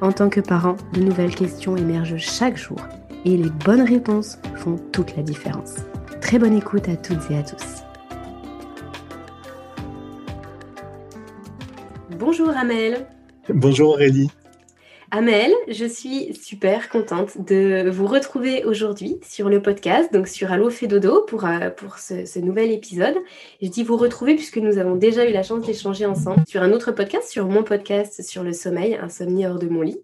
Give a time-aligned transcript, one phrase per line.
[0.00, 2.78] en tant que parent, de nouvelles questions émergent chaque jour
[3.24, 5.76] et les bonnes réponses font toute la différence.
[6.20, 7.82] Très bonne écoute à toutes et à tous.
[12.18, 13.06] Bonjour Amel.
[13.48, 14.30] Bonjour Aurélie.
[15.10, 20.68] Amel, je suis super contente de vous retrouver aujourd'hui sur le podcast, donc sur Allo
[20.68, 23.16] fait dodo pour, euh, pour ce, nouvel épisode.
[23.62, 26.72] Je dis vous retrouver puisque nous avons déjà eu la chance d'échanger ensemble sur un
[26.72, 29.98] autre podcast, sur mon podcast sur le sommeil, Insomnie hors de mon lit.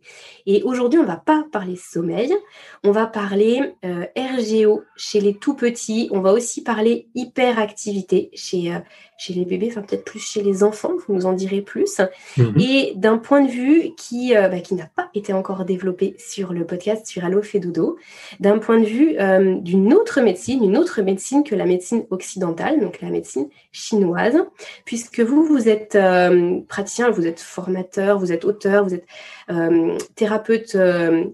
[0.47, 2.34] Et aujourd'hui, on va pas parler sommeil,
[2.83, 8.75] on va parler euh, RGO chez les tout petits, on va aussi parler hyperactivité chez,
[8.75, 8.78] euh,
[9.17, 12.01] chez les bébés, enfin peut-être plus chez les enfants, vous nous en direz plus.
[12.36, 12.55] Mhm.
[12.61, 16.67] Et d'un point de vue qui, bah, qui n'a pas été encore développé sur le
[16.67, 17.97] podcast sur Allo Dodo,
[18.41, 22.81] d'un point de vue euh, d'une autre médecine, une autre médecine que la médecine occidentale,
[22.81, 24.36] donc la médecine chinoise,
[24.84, 29.06] puisque vous, vous êtes euh, praticien, vous êtes formateur, vous êtes auteur, vous êtes
[29.51, 29.97] euh,
[30.38, 30.77] thérapeute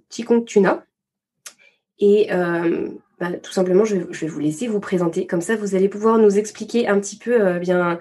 [0.09, 0.85] Qigong Tuna.
[1.99, 5.27] Et bah, tout simplement, je, je, vais vous laisser vous présenter.
[5.27, 8.01] Comme ça, vous allez pouvoir nous expliquer un petit peu bien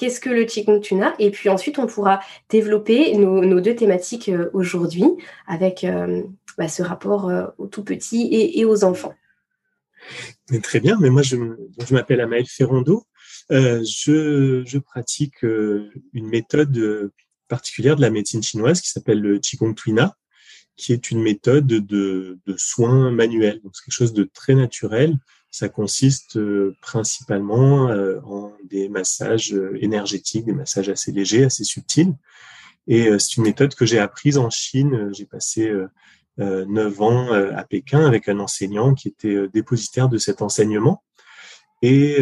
[0.00, 4.48] qu'est-ce que le Qigong Tuna Et puis ensuite, on pourra développer nos, deux thématiques euh,
[4.54, 5.04] aujourd'hui
[5.46, 6.22] avec euh,
[6.56, 9.14] bah, ce rapport euh, aux tout petits et, aux enfants.
[10.62, 11.36] très bien, mais moi, je,
[11.90, 13.04] m'appelle Amaël Ferrando.
[13.50, 17.12] je, pratique une méthode
[17.48, 20.16] particulière de la médecine chinoise qui s'appelle le Qigong Tuna,
[20.80, 23.60] qui est une méthode de, soins manuels.
[23.62, 25.18] Donc, c'est quelque chose de très naturel
[25.50, 31.64] ça consiste euh, principalement euh, en des massages euh, énergétiques, des massages assez légers, assez
[31.64, 32.14] subtils.
[32.86, 35.10] Et c'est une méthode que j'ai apprise en Chine.
[35.12, 35.70] J'ai passé
[36.38, 41.04] neuf ans à Pékin avec un enseignant qui était dépositaire de cet enseignement.
[41.82, 42.18] Et,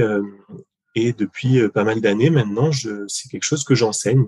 [0.95, 4.27] et depuis pas mal d'années maintenant, c'est quelque chose que j'enseigne.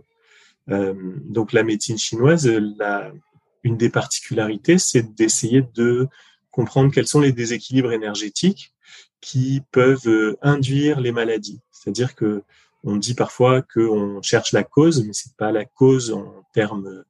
[0.69, 3.13] donc la médecine chinoise, la,
[3.62, 6.09] une des particularités, c'est d'essayer de
[6.50, 8.75] comprendre quels sont les déséquilibres énergétiques
[9.21, 11.60] qui peuvent euh, induire les maladies.
[11.71, 12.43] C'est-à-dire que
[12.82, 17.04] on dit parfois qu'on cherche la cause, mais c'est pas la cause en termes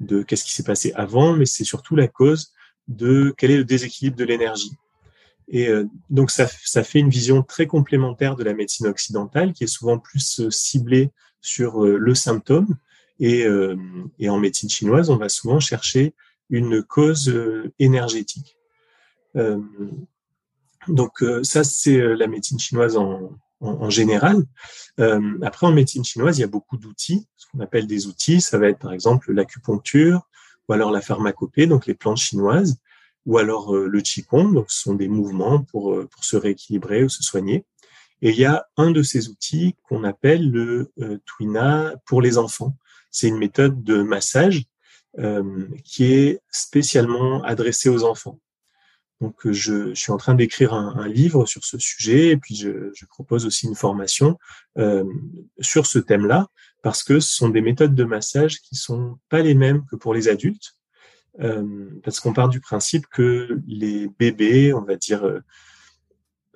[0.00, 2.52] de qu'est-ce qui s'est passé avant, mais c'est surtout la cause
[2.88, 4.72] de quel est le déséquilibre de l'énergie.
[5.48, 9.64] Et euh, donc ça, ça fait une vision très complémentaire de la médecine occidentale, qui
[9.64, 11.10] est souvent plus euh, ciblée
[11.40, 12.76] sur le symptôme.
[13.20, 13.46] Et,
[14.18, 16.14] et en médecine chinoise, on va souvent chercher
[16.50, 17.32] une cause
[17.78, 18.58] énergétique.
[20.88, 23.30] Donc euh, ça, c'est euh, la médecine chinoise en,
[23.60, 24.44] en, général.
[25.00, 28.40] Euh, après, en médecine chinoise, il y a beaucoup d'outils, ce qu'on appelle des outils.
[28.40, 30.28] Ça va être par exemple l'acupuncture,
[30.68, 32.78] ou alors la pharmacopée, donc les plantes chinoises,
[33.26, 37.22] ou alors le qigong, donc ce sont des mouvements pour, pour se rééquilibrer ou se
[37.22, 37.64] soigner.
[38.22, 42.38] Et il y a un de ces outils qu'on appelle le euh, Twina pour les
[42.38, 42.76] enfants.
[43.14, 44.64] C'est une méthode de massage
[45.20, 48.40] euh, qui est spécialement adressée aux enfants.
[49.20, 53.06] Donc, euh, je, suis en train d'écrire un, livre sur ce sujet et puis je,
[53.06, 54.36] propose aussi une formation
[54.78, 55.04] euh,
[55.60, 56.48] sur ce thème-là
[56.82, 60.12] parce que ce sont des méthodes de massage qui sont pas les mêmes que pour
[60.12, 60.74] les adultes.
[62.02, 65.40] Parce qu'on part du principe que les bébés, on va dire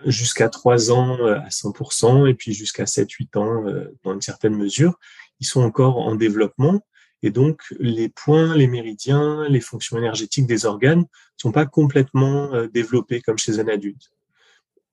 [0.05, 3.65] jusqu'à 3 ans à 100% et puis jusqu'à 7-8 ans
[4.05, 4.97] dans une certaine mesure,
[5.41, 6.81] ils sont encore en développement
[7.23, 11.05] et donc, les points, les méridiens, les fonctions énergétiques des organes ne
[11.37, 14.13] sont pas complètement euh, développés comme chez un adulte.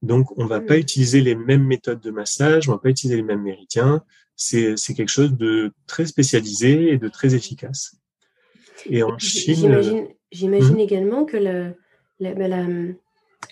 [0.02, 0.82] Donc, on va pas hmm.
[0.82, 4.04] utiliser les mêmes méthodes de massage, on va pas utiliser les mêmes méridiens.
[4.36, 7.96] C'est quelque chose de très spécialisé et de très efficace.
[8.88, 9.80] Et en Chine...
[10.32, 10.80] J'imagine hmm?
[10.80, 11.38] également que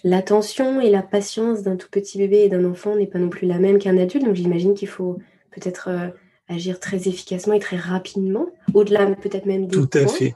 [0.03, 3.29] l'attention la, et la patience d'un tout petit bébé et d'un enfant n'est pas non
[3.29, 4.25] plus la même qu'un adulte.
[4.25, 5.19] Donc, j'imagine qu'il faut
[5.51, 5.89] peut-être...
[6.47, 10.35] Agir très efficacement et très rapidement, au-delà peut-être même des Tout à fait.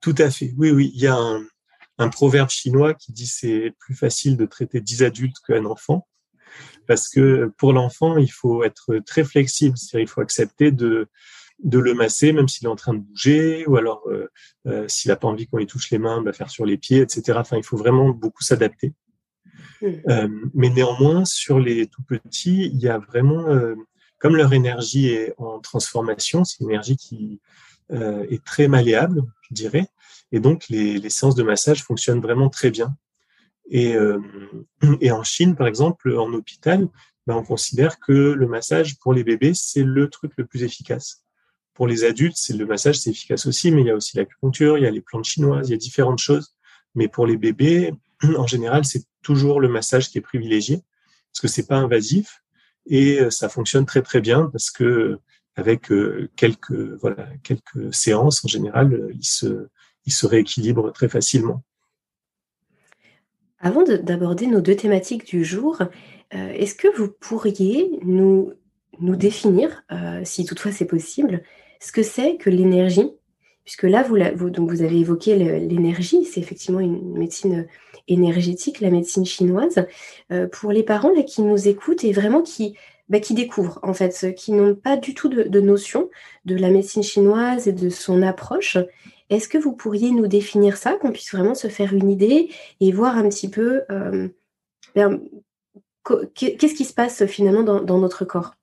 [0.00, 0.54] Tout à fait.
[0.56, 0.90] Oui, oui.
[0.94, 1.18] Il y a
[1.98, 6.06] un proverbe chinois qui dit c'est plus facile de traiter 10 adultes qu'un enfant.
[6.86, 11.08] Parce que pour l'enfant, il faut être très flexible, c'est-à-dire il faut accepter de,
[11.62, 14.28] de le masser, même s'il est en train de bouger, ou alors euh,
[14.66, 17.00] euh, s'il n'a pas envie qu'on lui touche les mains, bah, faire sur les pieds,
[17.00, 17.38] etc.
[17.40, 18.92] Enfin, il faut vraiment beaucoup s'adapter.
[19.80, 19.86] Mmh.
[20.08, 23.46] Euh, mais néanmoins, sur les tout petits, il y a vraiment,
[24.18, 27.40] comme leur énergie est en transformation, c'est une énergie qui
[27.90, 29.88] est très malléable, je dirais,
[30.34, 32.96] et donc les, séances de massage fonctionnent vraiment très bien.
[33.70, 34.18] Et, euh,
[34.82, 36.88] en Chine, par exemple, en hôpital,
[37.26, 41.24] ben, on considère que le massage pour les bébés, c'est le truc le plus efficace.
[41.72, 44.76] Pour les adultes, c'est le massage, c'est efficace aussi, mais il y a aussi l'acupuncture,
[44.76, 46.56] il y a les plantes chinoises, il y a différentes choses.
[46.96, 47.92] Mais pour les bébés,
[48.36, 50.82] en général, c'est toujours le massage qui est privilégié
[51.32, 52.43] parce que c'est pas invasif
[52.86, 55.18] et euh, ça fonctionne très très bien parce que
[55.56, 59.68] avec euh, quelques voilà quelques séances en général, il se
[60.06, 61.62] il se rééquilibre très facilement.
[63.58, 65.80] Avant d'aborder nos deux thématiques du jour,
[66.34, 68.52] euh, est-ce que vous pourriez nous,
[69.00, 71.42] nous définir, euh, si toutefois c'est possible,
[71.80, 73.10] ce que c'est que l'énergie?
[73.64, 77.66] Puisque là, vous, donc vous avez évoqué l'énergie, c'est effectivement une médecine
[78.08, 79.86] énergétique, la médecine chinoise.
[80.32, 82.76] Euh, pour les parents là, qui nous écoutent et vraiment qui,
[83.08, 86.10] bah, qui découvrent, en fait, qui n'ont pas du tout de, de notion
[86.44, 88.78] de la médecine chinoise et de son approche,
[89.30, 92.92] est-ce que vous pourriez nous définir ça, qu'on puisse vraiment se faire une idée et
[92.92, 94.28] voir un petit peu euh,
[94.94, 95.20] ben,
[96.34, 98.54] qu'est-ce qui se passe finalement dans, notre corps?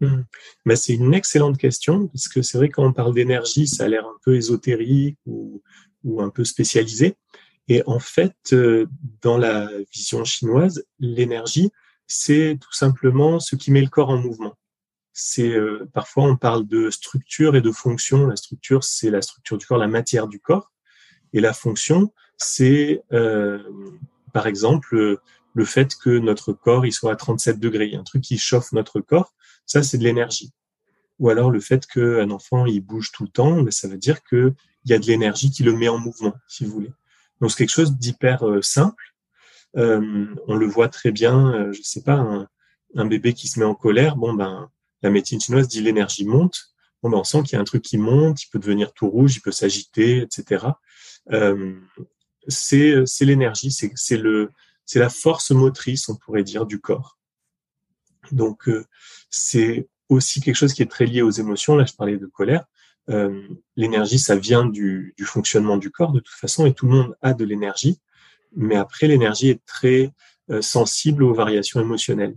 [0.00, 0.22] Mmh.
[0.66, 3.88] ben, C'est une excellente question, parce que c'est vrai quand on parle d'énergie, ça a
[3.88, 5.62] l'air un peu ésotérique ou,
[6.18, 7.16] un peu spécialisé.
[7.68, 8.86] Et en fait, euh,
[9.22, 11.70] dans la vision chinoise, l'énergie,
[12.06, 14.56] c'est tout simplement ce qui met le corps en mouvement
[15.20, 18.28] c'est euh, parfois on parle de structure et de fonction.
[18.28, 20.70] La structure, c'est la structure du corps, la matière du corps,
[21.32, 23.60] et la fonction, c'est euh,
[24.32, 25.18] par exemple
[25.54, 29.00] le fait que notre corps il soit à 37 degrés, un truc qui chauffe notre
[29.00, 29.34] corps,
[29.66, 30.52] ça c'est de l'énergie.
[31.18, 34.22] Ou alors le fait qu'un enfant il bouge tout le temps, ben, ça veut dire
[34.22, 34.54] qu'il
[34.84, 36.92] y a de l'énergie qui le met en mouvement, si vous voulez.
[37.40, 39.14] Donc c'est quelque chose d'hyper euh, simple.
[39.74, 42.46] on le voit très bien, je sais pas,
[42.94, 44.70] un, bébé qui se met en colère, bon ben
[45.02, 46.74] la médecine chinoise dit l'énergie monte.
[47.02, 49.08] Bon, ben, on sent qu'il y a un truc qui monte, il peut devenir tout
[49.08, 50.66] rouge, il peut s'agiter, etc.
[51.32, 51.78] Euh,
[52.48, 54.50] c'est l'énergie, c'est le
[54.84, 57.18] c'est la force motrice, on pourrait dire, du corps.
[58.32, 58.86] Donc euh,
[59.30, 61.76] c'est aussi quelque chose qui est très lié aux émotions.
[61.76, 62.64] Là, je parlais de colère.
[63.10, 63.42] Euh,
[63.76, 67.16] l'énergie, ça vient du, du, fonctionnement du corps de toute façon, et tout le monde
[67.22, 68.00] a de l'énergie.
[68.54, 70.12] Mais après, l'énergie est très
[70.50, 72.36] euh, sensible aux variations émotionnelles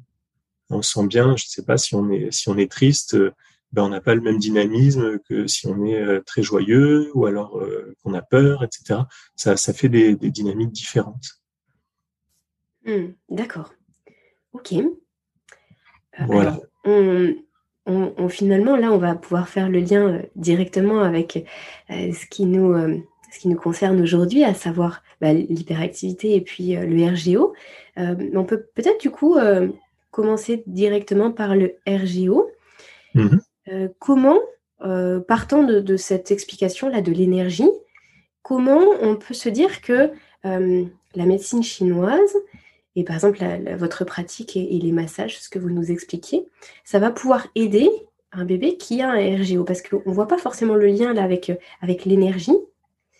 [0.73, 3.33] on sent bien, je ne sais pas si on est si on est triste, euh,
[3.73, 7.61] ben on n'a pas le même dynamisme que si on est très joyeux ou alors
[8.01, 9.01] qu'on a peur, etc.
[9.35, 11.41] Ça, ça fait des, dynamiques différentes.
[12.85, 13.73] Hmm, d'accord.
[14.53, 14.73] Ok.
[16.19, 16.57] voilà.
[16.85, 17.33] on,
[18.29, 21.45] finalement, là, on va pouvoir faire le lien directement avec
[21.89, 22.73] ce, qui nous,
[23.31, 27.53] ce qui nous concerne aujourd'hui, à savoir bah, l'hyperactivité et puis le RGO.
[27.97, 29.35] on peut peut-être du coup
[30.11, 32.49] commencer directement par le RGO.
[33.15, 33.41] Mhm.
[33.69, 34.39] Euh, comment,
[34.81, 37.69] euh, partant de, cette explication-là de l'énergie,
[38.43, 40.11] comment on peut se dire que
[40.45, 40.83] euh,
[41.15, 42.35] la médecine chinoise,
[42.95, 43.39] et par exemple
[43.77, 46.45] votre pratique et, les massages, ce que vous nous expliquiez,
[46.83, 47.89] ça va pouvoir aider
[48.31, 51.23] un bébé qui a un RGO Parce qu'on ne voit pas forcément le lien là
[51.23, 52.55] avec, avec l'énergie,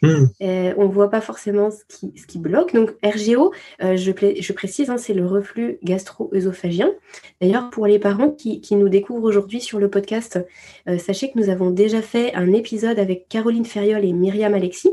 [0.04, 0.26] Hmm.
[0.42, 2.74] Euh, on ne voit pas forcément ce qui, ce qui bloque.
[2.74, 6.92] Donc RGO, euh, je, je, précise, hein, c'est le reflux gastro-œsophagien.
[7.40, 10.40] D'ailleurs, pour les parents qui, nous découvrent aujourd'hui sur le podcast,
[10.88, 14.92] euh, sachez que nous avons déjà fait un épisode avec Caroline Ferriol et Myriam Alexis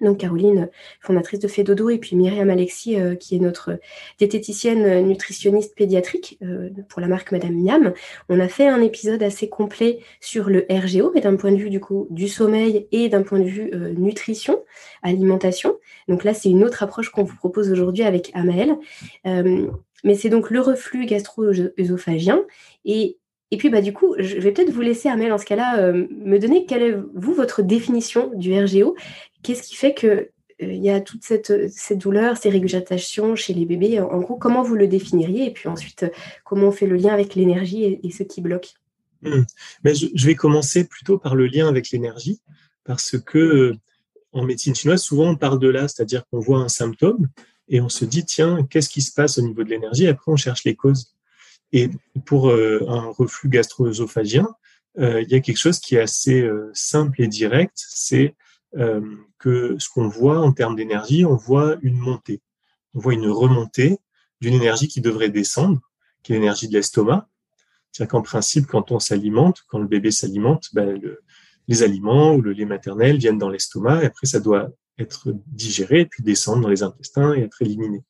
[0.00, 0.68] donc Caroline,
[1.00, 3.78] fondatrice de Fedodo, et puis Myriam Alexis, euh, qui est notre
[4.18, 7.92] diététicienne euh, nutritionniste pédiatrique euh, pour la marque Madame Miam.
[8.28, 11.70] On a fait un épisode assez complet sur le RGO, mais d'un point de vue
[11.70, 14.62] du coup du sommeil et d'un point de vue nutrition,
[15.02, 15.76] alimentation.
[16.08, 18.76] Donc là, c'est une autre approche qu'on vous propose aujourd'hui avec Amael.
[19.24, 22.40] mais c'est donc le reflux gastro-œsophagien
[23.50, 26.38] et puis, bah, du coup, je vais peut-être vous laisser, Amel, en ce cas-là, me
[26.38, 28.94] donner quelle est, votre définition du RGO
[29.42, 30.24] Qu'est-ce qui fait qu'il euh,
[30.60, 34.62] il y a toute cette, cette, douleur, ces régurgitations chez les bébés En gros, comment
[34.62, 36.06] vous le définiriez Et puis ensuite,
[36.44, 38.74] comment on fait le lien avec l'énergie et, ce qui bloque?
[39.22, 42.40] Mais je, vais commencer plutôt par le lien avec l'énergie,
[42.82, 43.76] parce que euh,
[44.32, 47.28] en médecine chinoise, souvent on parle de là, c'est-à-dire qu'on voit un symptôme
[47.68, 50.08] et on se dit, tiens, qu'est-ce qui se passe au niveau de l'énergie?
[50.08, 51.14] Après, on cherche les causes.
[51.72, 51.90] Et
[52.24, 54.48] pour euh, un reflux gastro-œsophagien,
[54.96, 58.34] il y a quelque chose qui est assez simple et direct, c'est
[58.74, 62.42] que ce qu'on voit en termes d'énergie, on voit une montée.
[62.94, 63.98] On voit une remontée
[64.40, 65.80] d'une énergie qui devrait descendre,
[66.22, 67.28] qui est l'énergie de l'estomac.
[67.92, 71.00] C'est-à-dire qu'en principe, quand on s'alimente, quand le bébé s'alimente, ben,
[71.66, 76.06] les aliments ou le lait maternel viennent dans l'estomac et après ça doit être digéré,
[76.06, 78.02] puis descendre dans les intestins et être éliminé.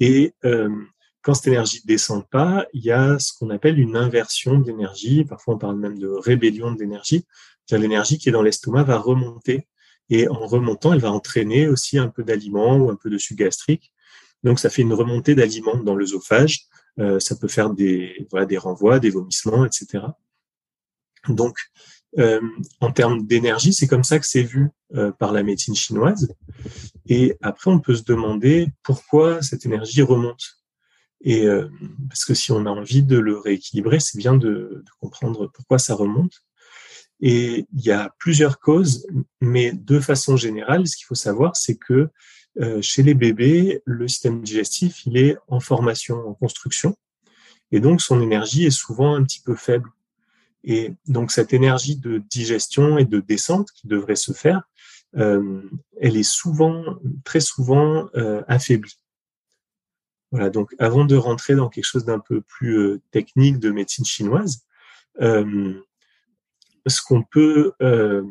[0.00, 0.70] Et euh,
[1.22, 5.24] quand cette énergie ne descend pas, il y a ce qu'on appelle une inversion d'énergie.
[5.24, 7.24] Parfois, on parle même de rébellion de l'énergie.
[7.70, 9.66] L'énergie qui est dans l'estomac va remonter.
[10.08, 13.42] Et en remontant, elle va entraîner aussi un peu d'aliments ou un peu de sucre
[13.44, 13.92] gastrique.
[14.44, 16.68] Donc, ça fait une remontée d'aliments dans l'œsophage.
[16.98, 20.04] Euh, ça peut faire des, voilà, des renvois, des vomissements, etc.
[21.28, 21.58] Donc,
[22.18, 22.40] euh,
[22.80, 26.32] en termes d'énergie, c'est comme ça que c'est vu euh, par la médecine chinoise.
[27.06, 30.42] Et après, on peut se demander pourquoi cette énergie remonte.
[31.22, 31.46] Et
[32.08, 35.94] parce que si on a envie de le rééquilibrer, c'est bien de, comprendre pourquoi ça
[35.94, 36.44] remonte.
[37.20, 39.06] Et il y a plusieurs causes,
[39.40, 42.08] mais de façon générale, ce qu'il faut savoir, c'est que
[42.60, 46.96] euh, chez les bébés, le système digestif, il est en formation, en construction,
[47.72, 49.90] et donc son énergie est souvent un petit peu faible.
[50.64, 54.62] Et donc cette énergie de digestion et de descente qui devrait se faire,
[55.16, 55.62] euh,
[56.00, 56.84] elle est souvent,
[57.24, 58.98] très souvent euh, affaiblie.
[60.32, 64.04] Voilà, donc avant de rentrer dans quelque chose d'un peu plus euh, technique de médecine
[64.04, 64.66] chinoise,
[65.20, 65.80] euh,
[66.86, 68.22] ce qu'on peut euh,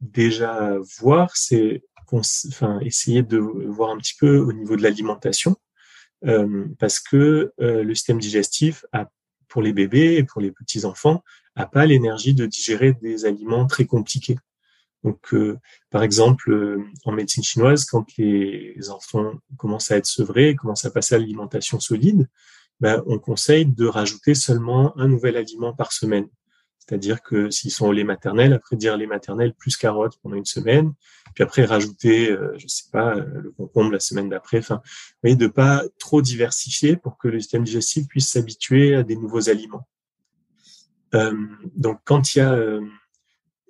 [0.00, 1.82] déjà voir, c'est
[2.82, 5.56] essayer de voir un petit peu au niveau de l'alimentation,
[6.78, 8.84] parce que le système digestif
[9.48, 11.22] pour les bébés et pour les petits enfants,
[11.56, 14.38] n'a pas l'énergie de digérer des aliments très compliqués.
[15.04, 15.58] Donc, euh,
[15.90, 20.90] par exemple, euh, en médecine chinoise, quand les enfants commencent à être sevrés, commencent à
[20.90, 22.28] passer à l'alimentation solide,
[22.80, 26.28] ben, on conseille de rajouter seulement un nouvel aliment par semaine.
[26.84, 30.44] C'est-à-dire que s'ils sont au lait maternel, après dire lait maternel plus carottes pendant une
[30.44, 30.92] semaine,
[31.32, 34.60] puis après rajouter, euh, je sais pas, le concombre la semaine d'après.
[34.60, 34.76] Vous
[35.22, 39.48] voyez, de pas trop diversifier pour que le système digestif puisse s'habituer à des nouveaux
[39.48, 39.86] aliments.
[41.14, 41.32] Euh,
[41.76, 42.80] donc, quand il y a euh,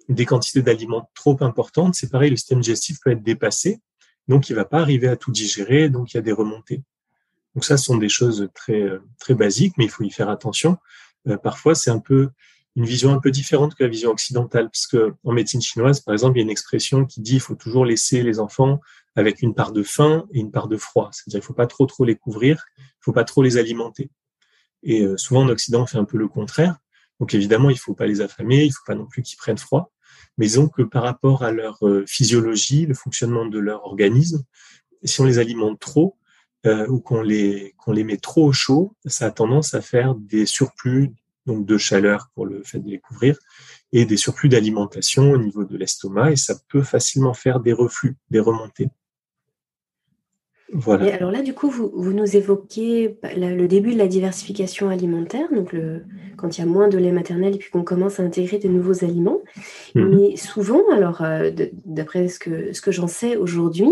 [0.09, 3.81] des quantités d'aliments trop importantes, c'est pareil, le système digestif peut être dépassé,
[4.27, 6.83] donc il va pas arriver à tout digérer, donc il y a des remontées.
[7.55, 10.31] Donc ça, ce sont des choses très euh, très basiques, mais il faut y faire
[10.31, 10.79] attention.
[11.43, 12.31] parfois, c'est un peu
[12.77, 16.15] une vision un peu différente que la vision occidentale, parce que en médecine chinoise, par
[16.15, 18.81] exemple, il y a une expression qui dit il faut toujours laisser les enfants
[19.15, 21.11] avec une part de faim et une part de froid.
[21.13, 24.11] C'est-à-dire il faut pas trop trop les couvrir, il faut pas trop les alimenter.
[24.83, 26.79] Et souvent en Occident, on fait un peu le contraire.
[27.21, 29.59] Donc évidemment, il ne faut pas les affamer, il faut pas non plus qu'ils prennent
[29.59, 29.93] froid.
[30.39, 34.43] Mais disons que par rapport à leur euh, physiologie, le fonctionnement de leur organisme,
[35.05, 36.17] si on les alimente trop
[36.67, 40.15] euh, ou qu'on les, qu'on les met trop au chaud, ça a tendance à faire
[40.15, 41.13] des surplus
[41.47, 43.39] donc de chaleur pour le fait de les couvrir
[43.93, 48.17] et des surplus d'alimentation au niveau de l'estomac et ça peut facilement faire des reflux,
[48.31, 48.89] des remontées.
[51.03, 55.47] Et alors là, du coup, vous, nous évoquez bah, le début de la diversification alimentaire,
[55.53, 56.05] donc le,
[56.39, 58.69] quand il y a moins de lait maternel et puis qu'on commence à intégrer de
[58.69, 59.41] nouveaux aliments.
[59.95, 60.09] Mhm.
[60.09, 61.51] Mais souvent, alors euh,
[61.85, 63.91] d'après ce que, ce que j'en sais aujourd'hui,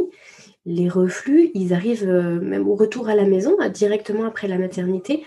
[0.64, 5.22] les reflux, ils arrivent euh, même au retour à la maison, directement après la maternité.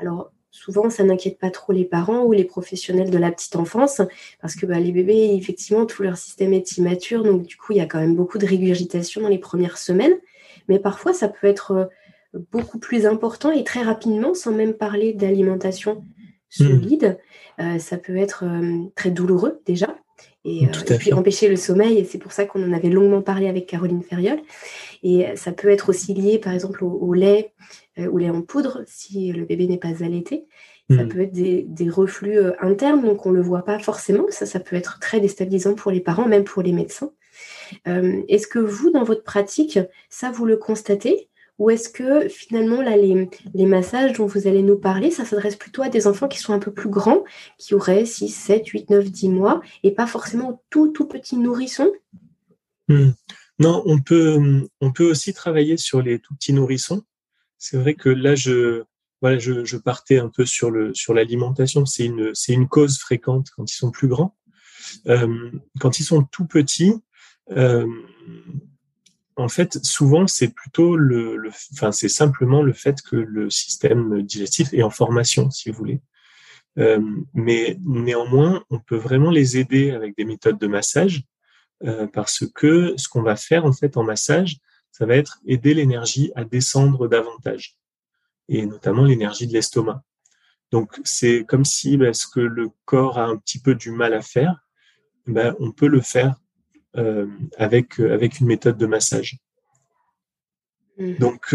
[0.00, 4.02] Alors souvent, ça n'inquiète pas trop les parents ou les professionnels de la petite enfance,
[4.40, 7.78] parce que bah, les bébés, effectivement, tout leur système est immature, donc du coup, il
[7.78, 10.18] y a quand même beaucoup de régurgitation dans les premières semaines
[10.68, 15.12] mais parfois ça peut être euh, beaucoup plus important et très rapidement, sans même parler
[15.12, 16.04] d'alimentation
[16.50, 17.18] solide.
[17.58, 17.62] Hmm.
[17.62, 19.96] Euh, ça peut être euh, très douloureux déjà.
[20.44, 20.66] Et,
[20.98, 24.02] puis empêcher le sommeil, et c'est pour ça qu'on en avait longuement parlé avec Caroline
[24.02, 24.40] Ferriol.
[25.02, 27.52] Et ça peut être aussi lié, par exemple, au, lait,
[27.98, 30.46] au lait en poudre, si le bébé n'est pas allaité.
[30.90, 31.08] Ça hmm.
[31.08, 34.24] peut être des, des, reflux internes, donc on ne le voit pas forcément.
[34.30, 37.12] Ça, ça peut être très déstabilisant pour les parents, même pour les médecins.
[37.86, 41.28] Euh, est-ce que vous, dans votre pratique, ça, vous le constatez?
[41.58, 45.56] Ou est-ce que finalement, là, les, les, massages dont vous allez nous parler, ça s'adresse
[45.56, 47.24] plutôt à des enfants qui sont un peu plus grands,
[47.58, 51.92] qui auraient 6, 7, 8, 9, 10 mois, et pas forcément tout, tout petits nourrissons
[52.88, 53.10] hmm.
[53.58, 57.02] Non, on peut, on peut aussi travailler sur les tout petits nourrissons.
[57.58, 58.84] C'est vrai que là, je,
[59.20, 61.84] voilà, je, je partais un peu sur le sur l'alimentation.
[61.84, 64.36] C'est une, c'est une cause fréquente quand ils sont plus grands.
[65.08, 65.50] Euh,
[65.80, 66.94] quand ils sont tout petits,
[67.50, 67.86] euh,
[69.38, 74.74] en fait, souvent, c'est plutôt le, enfin, c'est simplement le fait que le système digestif
[74.74, 76.00] est en formation, si vous voulez.
[76.78, 77.00] Euh,
[77.34, 81.22] mais néanmoins, on peut vraiment les aider avec des méthodes de massage,
[81.84, 84.56] euh, parce que ce qu'on va faire en fait en massage,
[84.90, 87.76] ça va être aider l'énergie à descendre davantage,
[88.48, 90.02] et notamment l'énergie de l'estomac.
[90.72, 94.14] Donc, c'est comme si ben, ce que le corps a un petit peu du mal
[94.14, 94.66] à faire,
[95.28, 96.34] ben, on peut le faire
[97.56, 99.38] avec, avec une méthode de massage.
[100.96, 101.18] Mhm.
[101.18, 101.54] Donc,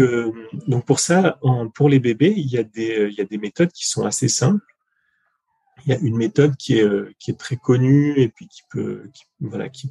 [0.68, 1.38] donc pour ça,
[1.74, 4.28] pour les bébés, il y, a des, il y a des méthodes qui sont assez
[4.28, 4.64] simples.
[5.84, 6.88] Il y a une méthode qui est,
[7.18, 9.10] qui est très connue et puis qui peut,
[9.40, 9.90] voilà, qui,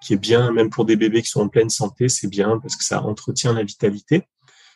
[0.00, 2.76] qui est bien, même pour des bébés qui sont en pleine santé, c'est bien parce
[2.76, 4.22] que ça entretient la vitalité.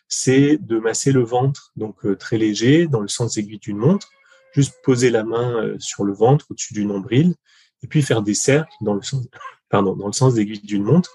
[0.09, 4.11] C'est de masser le ventre, donc très léger, dans le sens aiguille d'une montre,
[4.55, 7.35] juste poser la main euh, sur le ventre au-dessus du nombril
[7.83, 9.27] et puis faire des cercles dans le sens,
[9.71, 11.13] dans le sens d'aiguille d'une montre,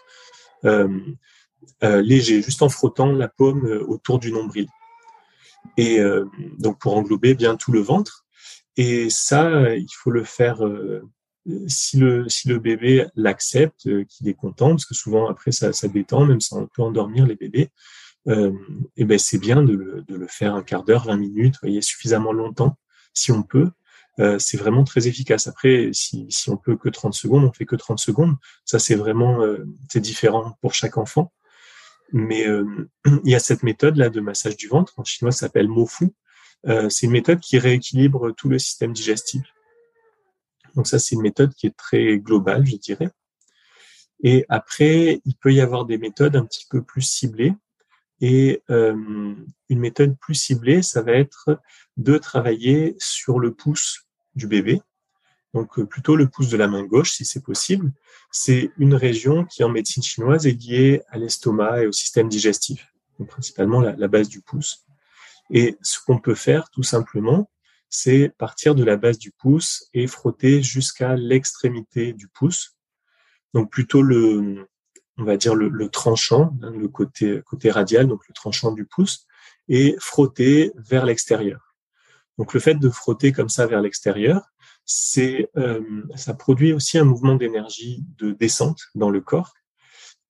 [0.64, 0.88] euh,
[1.84, 4.68] euh, léger, juste en frottant la paume euh, autour du nombril.
[5.78, 6.00] Et
[6.60, 8.24] donc pour englober bien tout le ventre.
[8.78, 10.62] Et ça, il faut le faire
[11.68, 16.24] si le si bébé l'accepte, qu'il est content, parce que souvent après ça, ça détend,
[16.28, 17.72] même ça peut endormir les bébés.
[18.28, 22.78] et ben c'est bien de le, faire un quart d'heure, 20 minutes, suffisamment longtemps
[23.16, 23.72] si on peut,
[24.20, 25.48] euh, c'est vraiment très efficace.
[25.48, 28.36] Après, si, si on peut que 30 secondes, on fait que 30 secondes.
[28.64, 31.34] Ça, c'est vraiment euh, c'est différent pour chaque enfant.
[32.14, 32.90] Mais euh,
[33.26, 34.94] il y a cette méthode là de massage du ventre.
[34.98, 36.10] En chinois, ça s'appelle mofu.
[36.90, 39.44] c'est une méthode qui rééquilibre tout le système digestif.
[40.76, 43.10] Donc ça, c'est une méthode qui est très globale, je dirais.
[44.24, 47.54] Et après, il peut y avoir des méthodes un petit peu plus ciblées.
[48.22, 49.36] Et euh,
[49.70, 51.60] une méthode plus ciblée, ça va être
[51.98, 54.05] de travailler sur le pouce
[54.36, 54.82] du bébé.
[55.54, 57.92] Donc euh, plutôt le pouce de la main gauche, si c'est possible.
[58.32, 62.94] C'est une région qui en médecine chinoise est liée à l'estomac et au système digestif,
[63.20, 64.86] donc principalement la, la base du pouce.
[65.52, 67.50] Et ce qu'on peut faire tout simplement,
[67.90, 72.76] c'est partir de la base du pouce et frotter jusqu'à l'extrémité du pouce.
[73.54, 74.68] Donc plutôt le,
[75.18, 79.28] on va dire le, tranchant, hein, le côté, côté radial, donc le tranchant du pouce,
[79.68, 81.75] et frotter vers l'extérieur.
[82.38, 84.42] Donc le fait de frotter comme ça vers l'extérieur,
[84.86, 85.82] c'est euh,
[86.16, 89.54] ça produit aussi un mouvement d'énergie de descente dans le corps.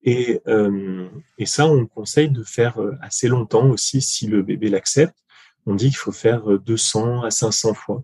[0.04, 4.70] Et, euh, et ça, on conseille de faire euh, assez longtemps aussi si le bébé
[4.70, 5.18] l'accepte.
[5.66, 8.04] On dit qu'il faut faire 200 à 500 fois.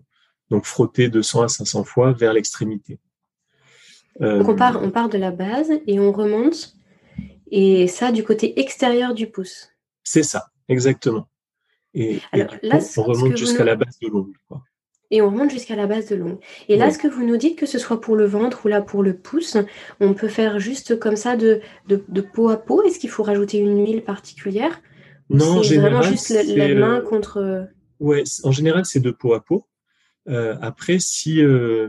[0.50, 2.98] Donc frotter 200 à 500 fois vers l'extrémité.
[4.20, 6.74] Donc on part, on part de la base et on remonte,
[7.50, 9.70] et ça du côté extérieur du pouce.
[10.04, 11.28] C'est ça, exactement.
[11.94, 14.32] Et, là, on remonte jusqu'à la base de l'ongle.
[15.10, 16.38] Et on remonte jusqu'à la base de l'ongle.
[16.68, 18.80] Et là, ce que vous nous dites, que ce soit pour le ventre ou là
[18.80, 19.58] pour le pouce,
[20.00, 22.82] on peut faire juste comme ça de, de, peau à peau.
[22.82, 24.80] Est-ce qu'il faut rajouter une huile particulière
[25.28, 27.68] Non, en général, vraiment juste la, main euh, contre.
[28.00, 29.66] Ouais, en général, c'est de peau à peau.
[30.28, 31.88] Euh, après, si, euh,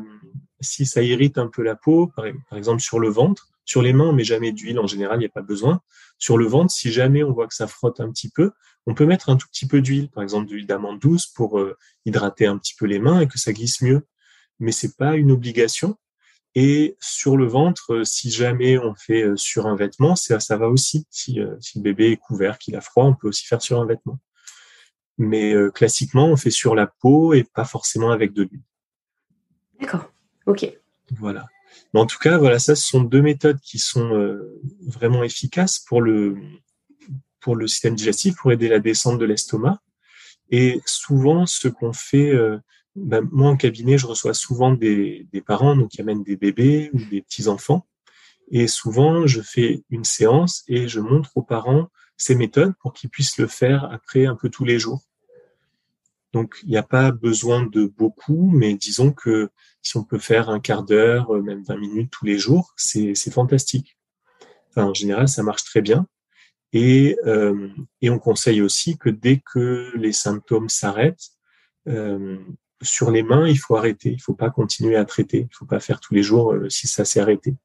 [0.60, 4.10] si ça irrite un peu la peau, par, exemple sur le ventre, sur les mains,
[4.10, 5.82] on met jamais d'huile, en général, il n'y a pas besoin.
[6.18, 8.52] Sur le ventre, si jamais on voit que ça frotte un petit peu,
[8.86, 11.78] on peut mettre un tout petit peu d'huile, par exemple d'huile d'amande douce pour euh,
[12.06, 14.06] hydrater un petit peu les mains et que ça glisse mieux.
[14.60, 15.98] Mais c'est pas une obligation.
[16.56, 20.58] Et sur le ventre, euh, si jamais on fait euh, sur un vêtement, ça, ça
[20.58, 21.08] va aussi.
[21.10, 23.86] Si, si le bébé est couvert, qu'il a froid, on peut aussi faire sur un
[23.86, 24.20] vêtement.
[25.18, 28.64] Mais classiquement, on fait sur la peau et pas forcément avec de l'huile.
[29.80, 30.12] D'accord.
[30.48, 30.66] Ok.
[31.12, 31.46] Voilà.
[31.94, 35.80] Mais en tout cas, voilà, ça, ce sont deux méthodes qui sont euh, vraiment efficaces
[35.80, 36.38] pour le,
[37.44, 39.80] pour le système digestif, pour aider la descente de l'estomac.
[40.50, 42.58] Et souvent, ce qu'on fait, euh,
[42.96, 47.00] ben, moi en cabinet, je reçois souvent des, parents donc, qui amènent des bébés ou
[47.10, 47.86] des petits-enfants.
[48.50, 53.10] Et souvent, je fais une séance et je montre aux parents ces méthodes pour qu'ils
[53.10, 55.02] puissent le faire après un peu tous les jours.
[56.32, 59.50] Donc, il n'y a pas besoin de beaucoup, mais disons que
[59.82, 63.98] si on peut faire un quart d'heure, même 20 minutes tous les jours, c'est fantastique.
[64.76, 66.08] En général, ça marche très bien.
[66.74, 67.70] Et, euh,
[68.02, 71.30] et on conseille aussi que dès que les symptômes s'arrêtent,
[71.88, 72.38] euh,
[72.82, 74.10] sur les mains, il faut arrêter.
[74.10, 75.38] Il ne faut pas continuer à traiter.
[75.38, 77.56] Il ne faut pas faire tous les jours euh, si ça s'est arrêté.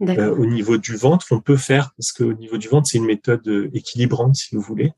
[0.00, 3.70] Au niveau du ventre, on peut faire, parce qu'au niveau du ventre, c'est une méthode
[3.72, 4.92] équilibrante, si vous voulez.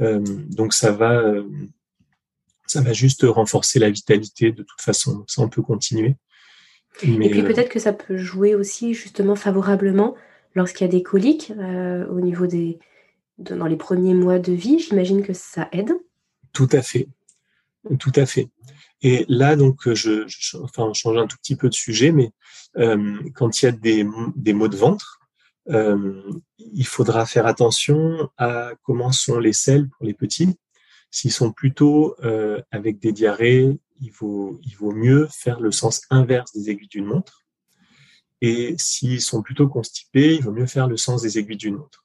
[0.00, 1.22] donc ça va
[2.66, 5.24] ça va juste renforcer la vitalité de toute façon.
[5.28, 6.16] ça, on peut continuer.
[7.02, 10.16] et puis peut-être que ça peut jouer aussi justement favorablement
[10.54, 12.78] lorsqu'il y a des coliques euh, au niveau des
[13.38, 14.78] dans les premiers mois de vie.
[14.78, 15.92] J'imagine que ça aide.
[16.52, 17.08] Tout à fait,
[17.98, 18.50] tout à fait.
[19.00, 22.30] Et là, donc, on change un tout petit peu de sujet, mais
[22.76, 25.20] euh, quand il y a des, maux de ventre,
[25.66, 30.56] il faudra faire attention à comment sont les selles pour les petits
[31.14, 36.00] S'ils sont plutôt euh, avec des diarrhées, il vaut, il vaut mieux faire le sens
[36.08, 37.41] inverse des aiguilles d'une montre.
[38.44, 42.04] Et s'ils sont plutôt constipés, il vaut mieux faire le sens des aiguilles d'une montre.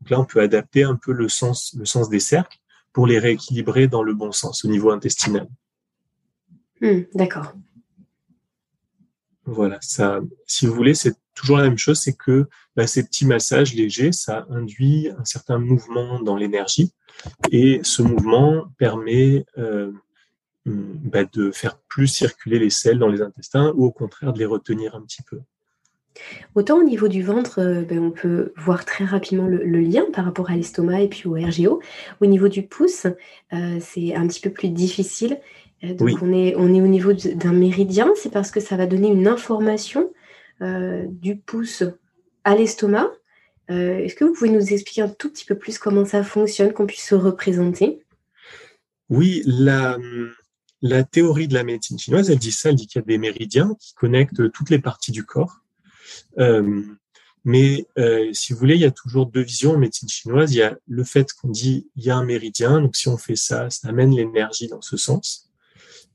[0.00, 2.58] Donc là, on peut adapter un peu le sens, le sens des cercles
[2.92, 5.48] pour les rééquilibrer dans le bon sens au niveau intestinal.
[6.80, 7.52] Hmm, d'accord.
[9.44, 13.26] Voilà, ça, si vous voulez, c'est toujours la même chose, c'est que bah, ces petits
[13.26, 16.92] massages légers, ça induit un certain mouvement dans l'énergie
[17.50, 19.92] et ce mouvement permet euh,
[20.64, 24.46] bah, de faire plus circuler les selles dans les intestins ou au contraire de les
[24.46, 25.40] retenir un petit peu.
[26.54, 30.24] Autant au niveau du ventre, euh, ben, on peut voir très rapidement le, lien par
[30.24, 31.80] rapport à l'estomac et puis au RGO.
[32.20, 33.06] Au niveau du pouce,
[33.52, 35.38] euh, c'est un petit peu plus difficile.
[35.84, 38.86] Euh, donc on, est, on est au niveau d'un méridien, c'est parce que ça va
[38.86, 40.10] donner une information
[40.58, 41.82] du pouce
[42.44, 43.10] à l'estomac.
[43.68, 46.86] Est-ce que vous pouvez nous expliquer un tout petit peu plus comment ça fonctionne, qu'on
[46.86, 48.00] puisse se représenter?
[49.10, 49.98] Oui, la,
[50.80, 53.18] la théorie de la médecine chinoise, elle dit ça, elle dit qu'il y a des
[53.18, 55.60] méridiens qui connectent toutes les parties du corps.
[56.38, 56.82] Euh,
[57.44, 60.52] mais euh, si vous voulez, il y a toujours deux visions en médecine chinoise.
[60.52, 63.16] Il y a le fait qu'on dit il y a un méridien, donc si on
[63.16, 65.48] fait ça, ça amène l'énergie dans ce sens.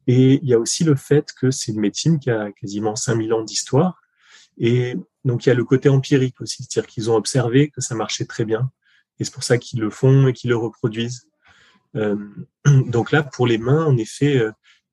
[0.08, 3.34] Et il y a aussi le fait que c'est une médecine qui a quasiment 5000
[3.34, 4.02] ans d'histoire.
[4.58, 7.96] Et donc il y a le côté empirique aussi, c'est-à-dire qu'ils ont observé que ça
[7.96, 8.70] marchait très bien.
[9.20, 11.30] Et c'est pour ça qu'ils le font et qu'ils le reproduisent.
[11.96, 12.18] Euh,
[12.88, 14.44] donc là, pour les mains, en effet,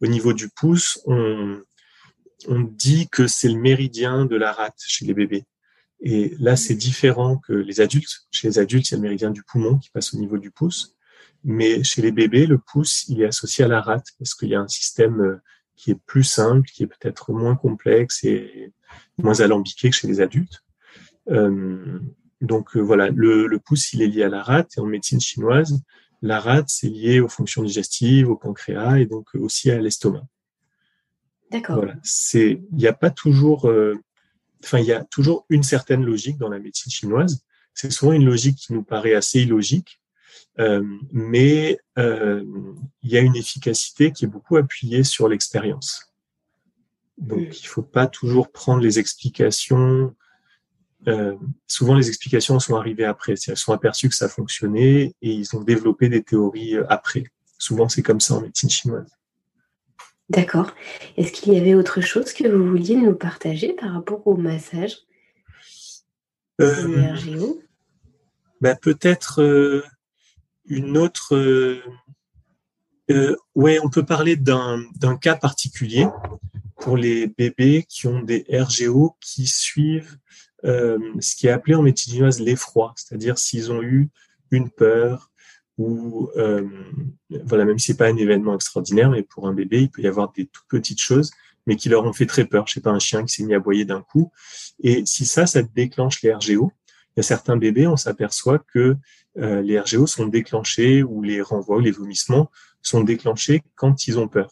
[0.01, 1.61] au niveau du pouce, on,
[2.47, 5.45] on dit que c'est le méridien de la rate chez les bébés.
[6.01, 8.29] Et là, c'est différent que les adultes.
[8.31, 10.51] Chez les adultes, il y a le méridien du poumon qui passe au niveau du
[10.51, 10.97] pouce.
[11.45, 14.55] Mais chez les bébés, le pouce, il est associé à la rate parce qu'il y
[14.55, 15.43] a un système euh,
[15.77, 18.73] qui est plus simple, qui est peut-être moins complexe et
[19.19, 20.65] moins alambiqué que chez les adultes.
[21.31, 22.01] Euh,
[22.41, 24.73] donc euh, voilà, le, le, pouce, il est lié à la rate.
[24.77, 25.81] Et en médecine chinoise,
[26.23, 30.27] la rate, c'est lié aux fonctions digestives, au pancréas et donc aussi à l'estomac.
[31.51, 31.77] D'accord.
[31.77, 31.95] Voilà.
[32.03, 33.95] C'est, il n'y a pas toujours, euh,
[34.63, 37.43] enfin, il y a toujours une certaine logique dans la médecine chinoise.
[37.75, 40.01] C'est souvent une logique qui nous paraît assez illogique,
[40.59, 40.83] euh,
[41.13, 42.45] mais euh,
[43.03, 46.13] il y a une efficacité qui est beaucoup appuyée sur l'expérience.
[47.17, 47.53] Donc, mm.
[47.53, 50.15] il faut pas toujours prendre les explications.
[51.07, 53.35] Euh, souvent, les explications sont arrivées après.
[53.47, 57.25] Elles sont aperçues que ça fonctionnait et ils ont développé des théories après.
[57.57, 59.18] Souvent, c'est comme ça en médecine chinoise.
[60.31, 60.73] D'accord.
[61.17, 64.99] Est-ce qu'il y avait autre chose que vous vouliez nous partager par rapport au massage
[66.61, 67.15] euh,
[68.61, 69.85] bah, Peut-être euh,
[70.67, 71.35] une autre.
[71.35, 71.83] Euh,
[73.11, 76.07] euh, oui, on peut parler d'un cas particulier
[76.77, 80.19] pour les bébés qui ont des RGO qui suivent
[80.63, 84.11] ce qui est appelé en médecine l'effroi, c'est-à-dire s'ils ont eu
[84.51, 85.31] une peur,
[85.79, 86.67] ou euh,
[87.45, 90.07] voilà, même si c'est pas un événement extraordinaire, mais pour un bébé, il peut y
[90.07, 91.31] avoir des toutes petites choses,
[91.67, 92.67] mais qui leur ont fait très peur.
[92.67, 94.33] Je sais pas, un chien qui s'est mis à boyer d'un coup.
[94.83, 96.73] Et si ça, ça déclenche les RGO,
[97.17, 98.97] il y a certains bébés, on s'aperçoit que
[99.39, 102.51] euh, les RGO sont déclenchés ou les renvois ou les vomissements
[102.83, 104.51] sont déclenchés quand ils ont peur.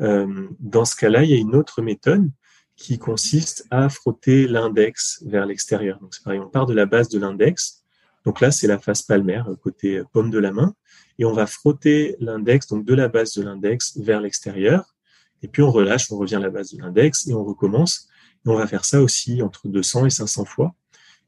[0.00, 2.30] Euh, dans ce cas-là, il y a une autre méthode
[2.76, 5.98] qui consiste à frotter l'index vers l'extérieur.
[6.00, 7.84] Donc c'est pareil, on part de la base de l'index,
[8.26, 10.74] donc là, c'est la face palmaire, côté paume de la main.
[11.18, 14.96] Et on va frotter l'index, donc de la base de l'index vers l'extérieur.
[15.42, 18.08] Et puis on relâche, on revient à la base de l'index et on recommence.
[18.44, 20.74] Et on va faire ça aussi entre 200 et 500 fois.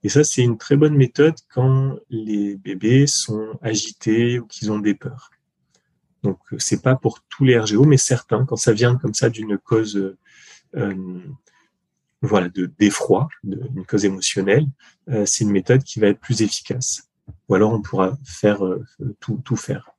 [0.02, 4.80] Et ça, c'est une très bonne méthode quand les bébés sont agités ou qu'ils ont
[4.80, 5.30] des peurs.
[6.24, 9.56] Donc, c'est pas pour tous les RGO, mais certains, quand ça vient comme ça d'une
[9.56, 10.16] cause
[10.76, 11.20] euh,
[12.22, 14.66] voilà, de d'effroi, d'une cause émotionnelle,
[15.08, 17.08] euh, c'est une méthode qui va être plus efficace.
[17.48, 18.84] Ou alors on pourra faire euh,
[19.20, 19.90] tout, tout faire.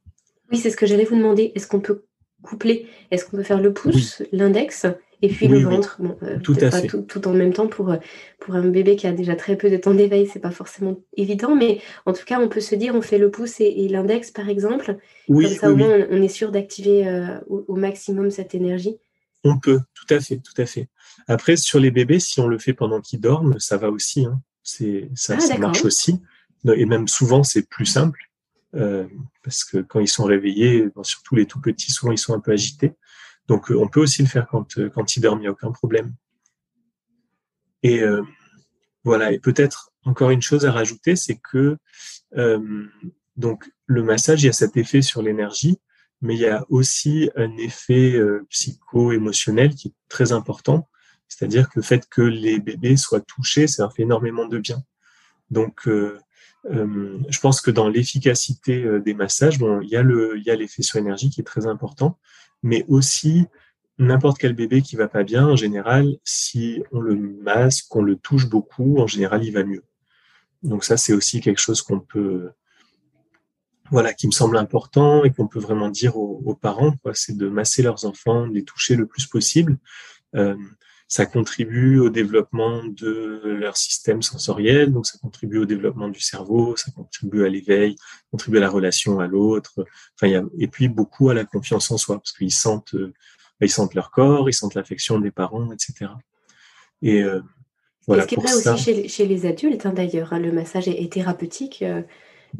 [0.52, 1.52] Oui, c'est ce que j'allais vous demander.
[1.56, 2.04] Est-ce qu'on peut
[2.42, 2.88] coupler?
[3.12, 4.88] Est-ce qu'on peut faire le pouce, l'index
[5.22, 5.98] et puis le ventre?
[6.00, 6.88] Bon, euh, Tout à fait.
[6.88, 7.96] Tout, tout, en même temps pour,
[8.40, 11.56] pour un bébé qui a déjà très peu de temps d'éveil, c'est pas forcément évident,
[11.56, 14.50] mais en tout cas, on peut se dire on fait le pouce et, l'index par
[14.50, 14.98] exemple.
[15.28, 17.06] Oui, Comme ça, au moins, on, est sûr d'activer
[17.48, 18.98] au maximum cette énergie.
[19.43, 20.89] On peut, tout à fait, tout à fait.
[21.28, 24.25] Après, sur les bébés, si on le fait pendant qu'ils dorment, ça va aussi.
[24.25, 24.41] Hein.
[24.63, 26.21] C'est ça, ah, ça marche aussi.
[26.65, 28.30] Et même souvent, c'est plus simple
[28.75, 29.08] euh,
[29.43, 32.52] parce que quand ils sont réveillés, surtout les tout petits, souvent ils sont un peu
[32.52, 32.93] agités.
[33.47, 35.52] Donc, euh, on peut aussi le faire quand euh, quand ils dorment, il n'y a
[35.52, 36.13] aucun problème.
[37.82, 38.02] Et
[39.06, 39.32] voilà.
[39.32, 41.78] Et peut-être encore une chose à rajouter, c'est que
[43.38, 45.80] donc le massage, il y a cet effet sur l'énergie,
[46.22, 50.90] mais il y a aussi un effet psycho-émotionnel qui est très important.
[51.30, 54.84] C'est-à-dire que le fait que les bébés soient touchés, ça leur fait énormément de bien.
[55.52, 56.20] Donc, euh,
[56.66, 60.50] euh, je pense que dans l'efficacité euh, des massages, bon, il y a il y
[60.50, 62.18] a l'effet sur l'énergie qui est très important,
[62.64, 63.46] mais aussi
[64.00, 68.16] n'importe quel bébé qui va pas bien, en général, si on le masse, qu'on le
[68.16, 69.84] touche beaucoup, en général, il va mieux.
[70.64, 72.52] Donc ça, c'est aussi quelque chose qu'on peut,
[73.91, 77.49] voilà, qui me semble important et qu'on peut vraiment dire aux, aux parents, c'est de
[77.49, 79.78] masser leurs enfants, de les toucher le plus possible.
[80.36, 80.56] Euh,
[81.10, 86.75] ça contribue au développement de leur système sensoriel, donc ça contribue au développement du cerveau,
[86.75, 87.95] ça contribue à l'éveil,
[88.30, 92.17] contribue à la relation à l'autre, enfin, et puis beaucoup à la confiance en soi,
[92.17, 93.12] parce qu'ils sentent, euh,
[93.60, 96.12] ils sentent leur corps, ils sentent l'affection des parents, etc.
[97.02, 97.41] Et euh,
[98.06, 98.23] voilà.
[98.23, 101.82] Ce qui est vrai aussi chez, les adultes, hein, d'ailleurs, hein, le massage est, thérapeutique.
[101.82, 102.04] Euh,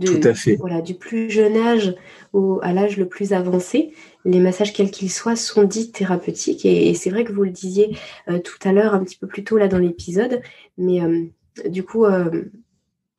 [0.06, 0.56] tout à fait.
[0.56, 1.96] Voilà, du plus jeune âge
[2.34, 3.94] au, à l'âge le plus avancé,
[4.26, 6.66] les massages, quels qu'ils soient, sont dits thérapeutiques.
[6.66, 7.98] Et, c'est vrai que vous le disiez
[8.30, 10.42] euh, tout à l'heure, un petit peu plus tôt là dans l'épisode,
[10.78, 11.26] mais euh,
[11.68, 12.46] du coup, euh,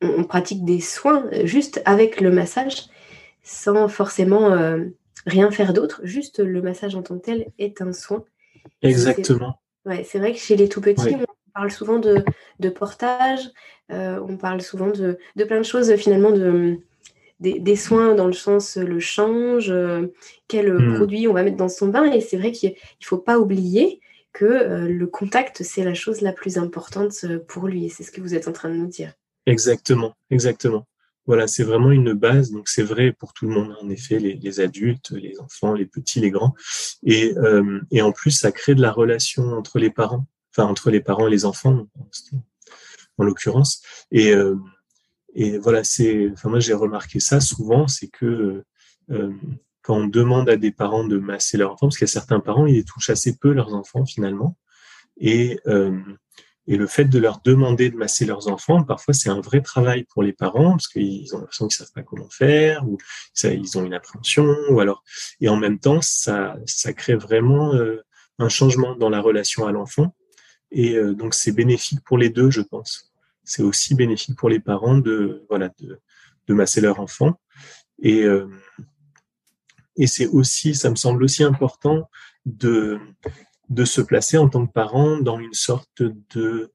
[0.01, 2.87] on, pratique des soins juste avec le massage,
[3.43, 4.57] sans forcément
[5.27, 6.01] rien faire d'autre.
[6.05, 8.25] Juste le massage en tant que tel est un soin.
[8.83, 9.61] Exactement.
[9.85, 13.51] Ouais, c'est vrai que chez les tout petits, on parle souvent de, portage,
[13.91, 16.79] euh, on parle souvent de, plein de choses finalement de
[17.41, 20.09] des, soins dans le sens le change, euh,
[20.47, 20.97] quel hmm.
[20.97, 22.05] produit on va mettre dans son bain.
[22.13, 24.01] Et c'est vrai qu'il ne faut pas oublier
[24.35, 27.87] que euh, le contact, c'est la chose la plus importante pour lui.
[27.87, 29.15] Et c'est ce que vous êtes en train de nous dire.
[29.47, 30.87] Exactement, exactement.
[31.25, 32.51] Voilà, c'est vraiment une base.
[32.51, 36.21] Donc c'est vrai pour tout le monde, en effet, les, adultes, les enfants, les petits,
[36.21, 36.55] les grands.
[37.05, 37.35] Et,
[37.91, 40.27] et en plus, ça crée de la relation entre les parents
[40.67, 41.87] entre les parents et les enfants
[43.21, 43.83] en l'occurrence.
[44.11, 44.57] Et, euh,
[45.35, 48.65] et voilà, c'est, enfin moi j'ai remarqué ça souvent, c'est que
[49.11, 49.33] euh,
[49.83, 52.41] quand on demande à des parents de masser leurs enfants, parce qu'il y a certains
[52.41, 54.57] parents, ils touchent assez peu leurs enfants finalement,
[55.19, 55.99] et euh,
[56.67, 60.05] et le fait de leur demander de masser leurs enfants, parfois c'est un vrai travail
[60.05, 62.99] pour les parents parce qu'ils ont l'impression qu'ils savent pas comment faire ou
[63.43, 65.03] ils ont une appréhension ou alors
[65.41, 67.73] et en même temps ça ça crée vraiment
[68.39, 70.15] un changement dans la relation à l'enfant
[70.71, 73.13] et euh, donc, c'est bénéfique pour les deux, je pense.
[73.45, 76.01] C'est aussi bénéfique pour les parents de, voilà, de,
[76.47, 77.41] de masser leur enfant.
[78.01, 78.47] Et, euh,
[79.97, 82.09] et c'est aussi, ça me semble aussi important
[82.47, 82.99] de,
[83.69, 86.73] de se placer en tant que parent dans une sorte de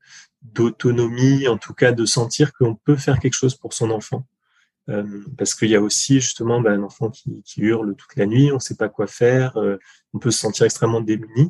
[0.53, 4.27] d'autonomie, en tout cas de sentir qu'on peut faire quelque chose pour son enfant.
[4.89, 8.27] Euh, parce qu'il y a aussi justement ben, un enfant qui, qui, hurle toute la
[8.27, 9.77] nuit, on ne sait pas quoi faire, euh,
[10.13, 11.49] on peut se sentir extrêmement démuni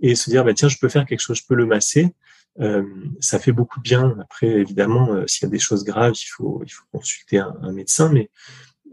[0.00, 2.14] et se dire bah, tiens je peux faire quelque chose je peux le masser.
[2.60, 2.82] Euh,
[3.20, 4.16] ça fait beaucoup de bien.
[4.20, 7.56] Après évidemment euh, s'il y a des choses graves il faut il faut consulter un,
[7.62, 8.10] un médecin.
[8.12, 8.30] Mais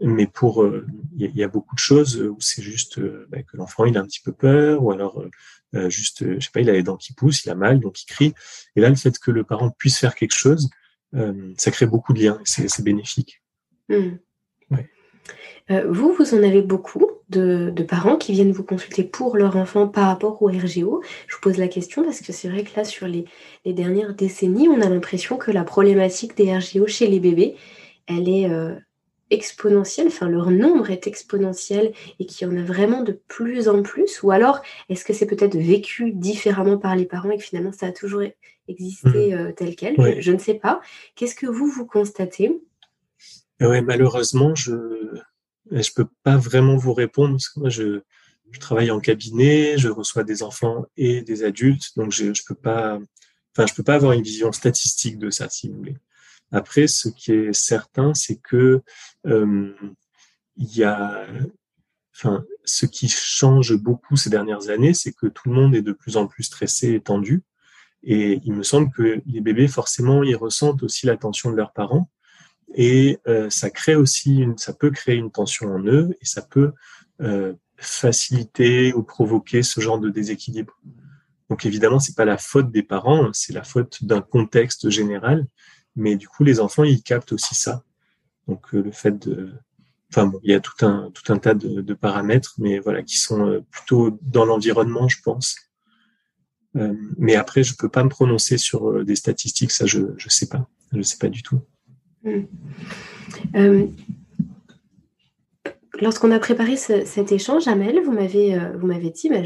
[0.00, 3.86] mais pour euh, il y, a beaucoup de choses où c'est juste bah, que l'enfant
[3.86, 5.24] il a un petit peu peur ou alors
[5.88, 8.06] juste je sais pas il a les dents qui poussent il a mal donc il
[8.06, 8.34] crie.
[8.76, 10.68] Et là le fait que le parent puisse faire quelque chose
[11.56, 13.42] ça crée beaucoup de liens c'est bénéfique.
[13.88, 14.18] Mmh.
[15.88, 20.06] vous vous en avez beaucoup de, parents qui viennent vous consulter pour leur enfant par
[20.06, 23.06] rapport au RGO Je vous pose la question parce que c'est vrai que là, sur
[23.08, 23.24] les,
[23.64, 27.56] dernières décennies, on a l'impression que la problématique des RGO chez les bébés,
[28.06, 28.74] elle est euh,
[29.30, 33.82] exponentielle, enfin leur nombre est exponentiel et qu'il y en a vraiment de plus en
[33.82, 34.22] plus.
[34.22, 37.86] Ou alors, est-ce que c'est peut-être vécu différemment par les parents et que finalement ça
[37.86, 38.22] a toujours
[38.68, 39.38] existé mmh.
[39.38, 40.20] euh, tel quel?
[40.20, 40.80] Je, ne sais pas.
[41.16, 42.60] Qu'est-ce que vous, vous constatez?
[43.60, 44.72] Ouais, malheureusement, je
[45.70, 48.00] je peux pas vraiment vous répondre parce que moi je,
[48.50, 52.54] je, travaille en cabinet, je reçois des enfants et des adultes, donc je, je peux
[52.54, 52.98] pas,
[53.52, 55.96] enfin je peux pas avoir une vision statistique de ça si vous voulez.
[56.52, 58.82] Après, ce qui est certain, c'est que
[59.26, 59.74] euh,
[60.56, 61.26] il y a,
[62.14, 65.92] enfin, ce qui change beaucoup ces dernières années, c'est que tout le monde est de
[65.92, 67.42] plus en plus stressé et tendu.
[68.02, 72.08] Et il me semble que les bébés, forcément, ils ressentent aussi l'attention de leurs parents
[72.74, 76.42] et euh, ça crée aussi une, ça peut créer une tension en eux et ça
[76.42, 76.72] peut
[77.20, 80.80] euh, faciliter ou provoquer ce genre de déséquilibre.
[81.48, 85.46] Donc évidemment, c'est pas la faute des parents, c'est la faute d'un contexte général,
[85.94, 87.84] mais du coup, les enfants ils captent aussi ça.
[88.48, 89.52] Donc euh, le fait de,
[90.10, 93.02] enfin bon, il y a tout un tout un tas de, de paramètres, mais voilà,
[93.02, 95.56] qui sont euh, plutôt dans l'environnement, je pense.
[96.76, 100.48] Euh, mais après, je peux pas me prononcer sur des statistiques, ça je je sais
[100.48, 101.60] pas, je sais pas du tout.
[103.54, 103.86] Euh,
[106.00, 109.42] lorsqu'on a préparé cet échange, Amel, vous m'avez euh, vous m'avez dit, bah,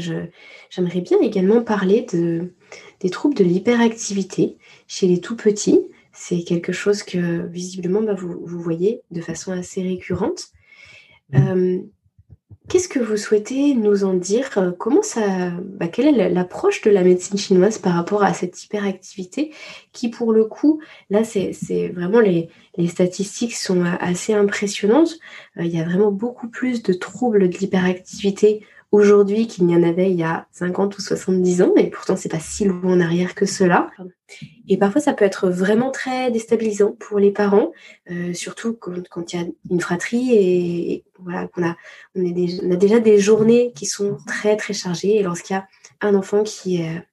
[0.69, 2.53] j'aimerais bien également parler de,
[2.99, 5.81] des troubles de l'hyperactivité chez les tout petits.
[6.13, 10.47] C'est quelque chose que visiblement bah, vous, vous, voyez de façon assez récurrente.
[11.31, 11.37] Mmh.
[11.37, 11.79] Euh,
[12.71, 14.49] Qu'est-ce que vous souhaitez nous en dire?
[14.79, 19.53] Comment ça, bah, quelle est l'approche de la médecine chinoise par rapport à cette hyperactivité
[19.91, 20.79] qui, pour le coup,
[21.09, 22.47] là, c'est vraiment les,
[22.87, 25.19] statistiques sont assez impressionnantes.
[25.57, 29.83] Euh, il y a vraiment beaucoup plus de troubles de l'hyperactivité aujourd'hui qu'il n'y en
[29.83, 32.99] avait il y a 50 ou 70 ans, et pourtant c'est pas si loin en
[32.99, 33.89] arrière que cela.
[34.67, 37.71] Et parfois ça peut être vraiment très déstabilisant pour les parents,
[38.09, 41.75] euh, surtout quand, il y a une fratrie et, voilà qu'on a
[42.15, 45.67] on, a déjà des journées qui sont très très chargées, et lorsqu'il y a
[46.01, 47.03] un enfant qui est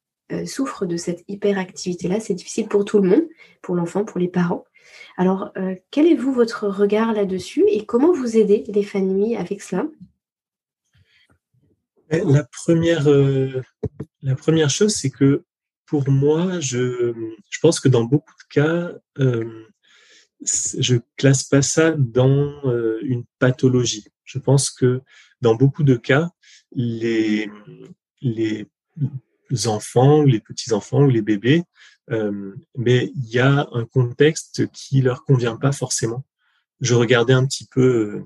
[0.45, 2.21] souffrent de cette hyperactivité-là.
[2.21, 3.25] C'est difficile pour tout le monde,
[3.63, 4.65] pour l'enfant, pour les parents.
[5.17, 5.53] Alors,
[5.91, 9.87] quel est vous votre regard là-dessus et comment vous aidez les familles avec cela?
[12.11, 13.07] La première,
[14.23, 15.45] la première chose, c'est que
[15.87, 17.15] pour moi, je,
[17.49, 19.65] je, pense que dans beaucoup de cas, euh,
[20.43, 22.63] je classe pas ça dans
[23.03, 24.07] une pathologie.
[24.25, 25.01] Je pense que
[25.41, 26.31] dans beaucoup de cas,
[26.73, 27.51] les,
[28.21, 28.67] les
[29.67, 31.65] enfants, les petits-enfants ou les bébés,
[32.11, 36.25] euh, mais il y a un contexte qui leur convient pas forcément.
[36.81, 38.23] Je regardais un petit peu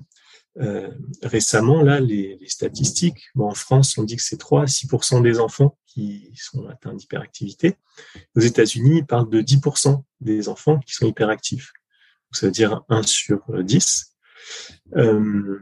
[0.59, 0.89] euh,
[1.23, 3.29] récemment là les, statistiques.
[3.35, 4.87] Bon, en France, on dit que c'est 3 à 6
[5.21, 7.75] des enfants qui sont atteints d'hyperactivité.
[8.35, 11.73] Aux États-Unis, ils parlent de 10% des enfants qui sont hyperactifs.
[12.27, 14.15] Donc, ça veut dire 1 sur 10.
[14.95, 15.59] Euh,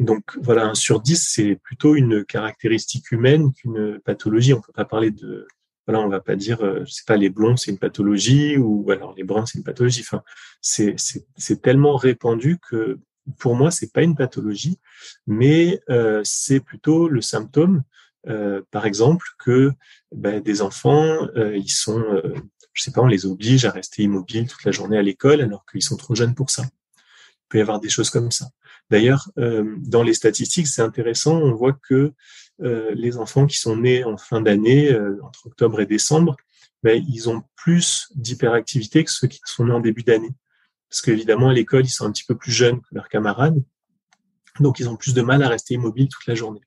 [0.00, 4.54] donc voilà, 1 sur 10, c'est plutôt une caractéristique humaine qu'une pathologie.
[4.54, 5.46] On peut pas parler de,
[5.86, 8.90] voilà, on va pas dire, euh, je sais pas, les blonds c'est une pathologie ou
[8.90, 10.00] alors les bruns c'est une pathologie.
[10.00, 10.22] Enfin,
[10.60, 12.98] c'est tellement répandu que
[13.38, 14.78] pour moi c'est pas une pathologie,
[15.26, 17.82] mais euh, c'est plutôt le symptôme.
[18.26, 19.72] Euh, par exemple, que
[20.10, 22.02] ben, des enfants, euh, ils sont,
[22.72, 25.64] je sais pas, on les oblige à rester immobiles toute la journée à l'école alors
[25.70, 26.62] qu'ils sont trop jeunes pour ça.
[26.62, 28.46] Il peut y avoir des choses comme ça.
[28.90, 32.12] D'ailleurs, dans les statistiques, c'est intéressant, on voit que
[32.58, 36.36] les enfants qui sont nés en fin d'année, entre octobre et décembre,
[36.82, 40.34] ben, ils ont plus d'hyperactivité que ceux qui sont nés en début d'année.
[40.94, 43.60] Parce qu'évidemment, à l'école, ils sont un petit peu plus jeunes que leurs camarades,
[44.60, 46.60] donc ils ont plus de mal à rester immobiles toute la journée.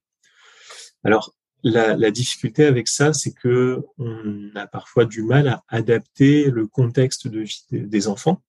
[1.05, 6.67] Alors, la, difficulté avec ça, c'est que on a parfois du mal à adapter le
[6.67, 8.43] contexte de vie des enfants,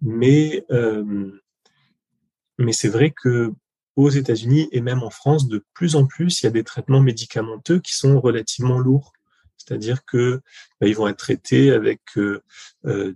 [0.00, 1.32] mais euh,
[2.58, 3.52] mais c'est vrai que
[3.96, 7.00] aux États-Unis et même en France, de plus en plus, il y a des traitements
[7.00, 9.12] médicamenteux qui sont relativement lourds.
[9.56, 10.40] C'est-à-dire que
[10.80, 12.40] bah, ils vont être traités avec, euh,
[12.84, 13.14] euh,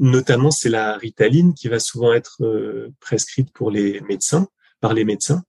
[0.00, 4.48] notamment, c'est la ritaline qui va souvent être euh, prescrite pour les médecins,
[4.80, 5.44] par les médecins.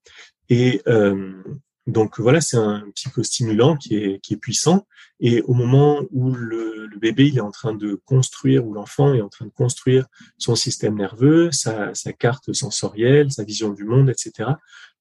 [0.49, 1.41] Et euh,
[1.87, 4.85] donc voilà, c'est un psychostimulant qui est, qui est puissant.
[5.21, 9.21] Et au moment où le, bébé il est en train de construire, ou l'enfant est
[9.21, 10.05] en train de construire
[10.37, 14.51] son système nerveux, sa, sa, carte sensorielle, sa vision du monde, etc.,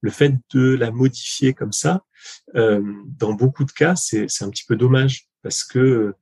[0.00, 2.04] le fait de la modifier comme ça,
[2.54, 6.14] euh, dans beaucoup de cas, c'est un petit peu dommage parce que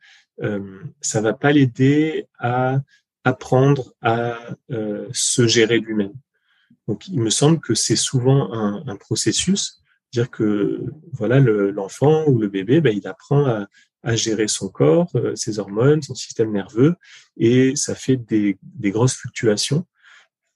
[0.43, 2.81] euh, ça va pas l'aider à
[3.25, 4.39] apprendre à
[4.71, 6.15] euh, se gérer lui-même.
[6.87, 12.49] Donc, il me semble que c'est souvent un, processus dire que voilà l'enfant ou le
[12.49, 13.67] bébé, ben, il apprend à,
[14.15, 16.95] gérer son corps, euh, ses hormones, son système nerveux,
[17.37, 19.87] et ça fait des, des grosses fluctuations.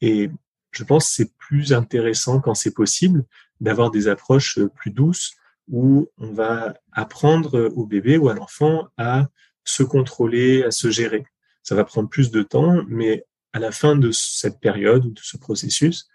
[0.01, 0.31] Et
[0.71, 3.25] je pense que c'est plus intéressant quand c'est possible
[3.61, 5.35] d'avoir des approches plus douces
[5.69, 9.29] où on va apprendre au bébé ou à l'enfant à
[9.65, 11.25] se contrôler, à se gérer.
[11.63, 15.21] Ça va prendre plus de temps, mais à la fin de cette période ou de
[15.23, 16.09] ce processus,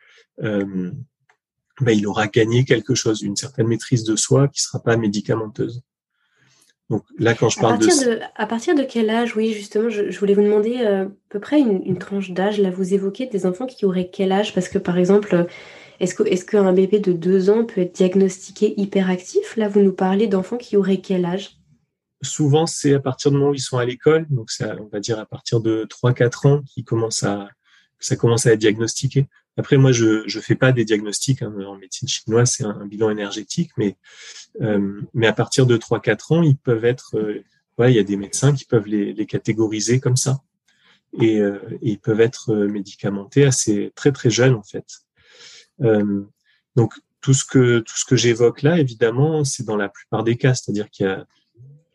[0.43, 0.91] euh,
[1.79, 4.97] ben, il aura gagné quelque chose, une certaine maîtrise de soi qui ne sera pas
[4.97, 5.83] médicamenteuse.
[6.89, 8.19] Donc là, quand je parle à partir de...
[8.35, 11.39] À partir de quel âge, oui, justement, je, je voulais vous demander euh, à peu
[11.39, 12.59] près une, une tranche d'âge.
[12.59, 14.53] Là, vous évoquez des enfants qui auraient quel âge?
[14.53, 15.47] Parce que, par exemple,
[15.99, 19.57] est-ce qu'un bébé de deux ans peut être diagnostiqué hyperactif?
[19.57, 21.57] Là, vous nous parlez d'enfants qui auraient quel âge?
[22.23, 25.19] Souvent, c'est à partir du moment où ils sont à l'école, donc on va dire
[25.19, 27.49] à partir de 3-4 ans, qui commence à,
[27.99, 29.27] ça commence à être diagnostiqué.
[29.57, 33.09] Après, moi, je ne fais pas des diagnostics hein, en médecine chinoise, c'est un, bilan
[33.09, 33.97] énergétique, mais,
[34.61, 37.43] euh, mais à partir de 3-4 ans, ils peuvent être, euh,
[37.79, 40.41] il y a des médecins qui peuvent les, les catégoriser comme ça.
[41.19, 44.85] Et, euh, et, ils peuvent être médicamentés assez très très jeunes en fait.
[46.75, 50.37] Donc tout ce que tout ce que j'évoque là, évidemment, c'est dans la plupart des
[50.37, 51.25] cas, c'est-à-dire qu'il y a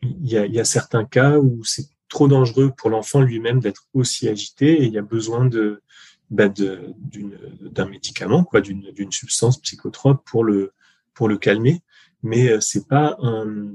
[0.03, 3.59] il y a, il y a certains cas où c'est trop dangereux pour l'enfant lui-même
[3.59, 5.81] d'être aussi agité et il y a besoin de
[6.29, 10.73] bah, d'un médicament, quoi, d'une substance psychotrope pour le,
[11.13, 11.81] pour le calmer.
[12.23, 13.73] Mais euh, c'est pas un,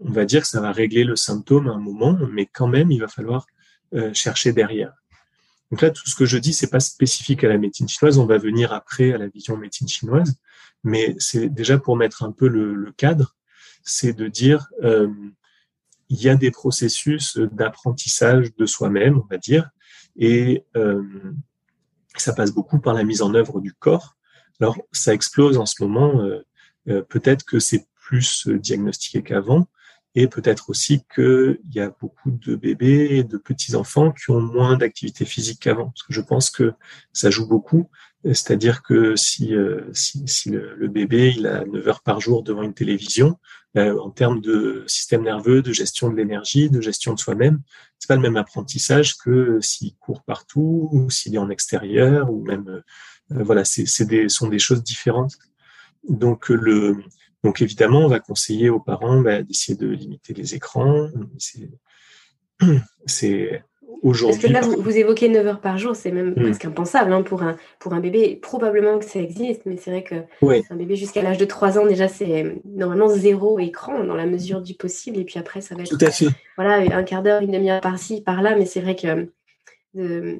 [0.00, 2.90] on va dire que ça va régler le symptôme à un moment, mais quand même,
[2.90, 3.46] il va falloir
[3.94, 4.92] euh, chercher derrière.
[5.70, 8.18] Donc là, tout ce que je dis, c'est pas spécifique à la médecine chinoise.
[8.18, 10.34] On va venir après à la vision médecine chinoise,
[10.84, 13.36] mais c'est déjà pour mettre un peu le, le cadre,
[13.82, 15.08] c'est de dire euh,
[16.12, 19.70] il y a des processus d'apprentissage de soi-même, on va dire,
[20.14, 21.02] et euh,
[22.16, 24.14] ça passe beaucoup par la mise en œuvre du corps.
[24.60, 26.20] Alors, ça explose en ce moment.
[26.20, 26.46] Euh,
[26.88, 29.68] euh, peut-être que c'est plus diagnostiqué qu'avant,
[30.14, 34.40] et peut-être aussi qu'il y a beaucoup de bébés et de petits enfants qui ont
[34.42, 35.86] moins d'activité physique qu'avant.
[35.86, 36.74] Parce que je pense que
[37.14, 37.88] ça joue beaucoup.
[38.24, 39.54] C'est-à-dire que si,
[39.94, 43.38] si, le, bébé il a 9 heures par jour devant une télévision,
[43.76, 47.60] en termes de système nerveux, de gestion de l'énergie, de gestion de soi-même,
[47.98, 52.44] c'est pas le même apprentissage que s'il court partout ou s'il est en extérieur ou
[52.44, 52.82] même
[53.30, 55.38] voilà, c'est des sont des choses différentes.
[56.06, 56.96] Donc le
[57.44, 61.08] donc évidemment, on va conseiller aux parents bah, d'essayer de limiter les écrans.
[64.02, 66.42] Parce que là, vous, évoquez 9 heures par jour, c'est même hmm.
[66.42, 68.38] presque impensable hein, pour, un, pour un bébé.
[68.40, 70.14] Probablement que ça existe, mais c'est vrai que
[70.70, 74.60] un bébé jusqu'à l'âge de 3 ans, déjà, c'est normalement zéro écran dans la mesure
[74.60, 75.18] du possible.
[75.18, 76.26] Et puis après, ça va être Tout à fait.
[76.56, 78.56] Voilà, un quart d'heure, une demi-heure par-ci, par-là.
[78.56, 79.28] Mais c'est vrai que
[79.96, 80.38] euh,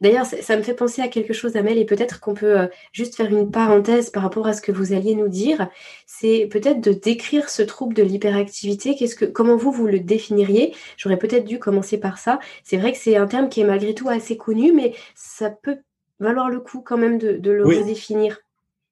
[0.00, 3.14] D'ailleurs, ça me fait penser à quelque chose, Amel, et peut-être qu'on peut euh, juste
[3.14, 5.68] faire une parenthèse par rapport à ce que vous alliez nous dire.
[6.06, 8.96] C'est peut-être de décrire ce trouble de l'hyperactivité.
[8.96, 10.74] Qu'est-ce que, comment vous vous le définiriez?
[10.96, 12.38] J'aurais peut-être dû commencer par ça.
[12.64, 15.78] C'est vrai que c'est un terme qui est malgré tout assez connu, mais ça peut
[16.20, 18.38] valoir le coup quand même de, le redéfinir.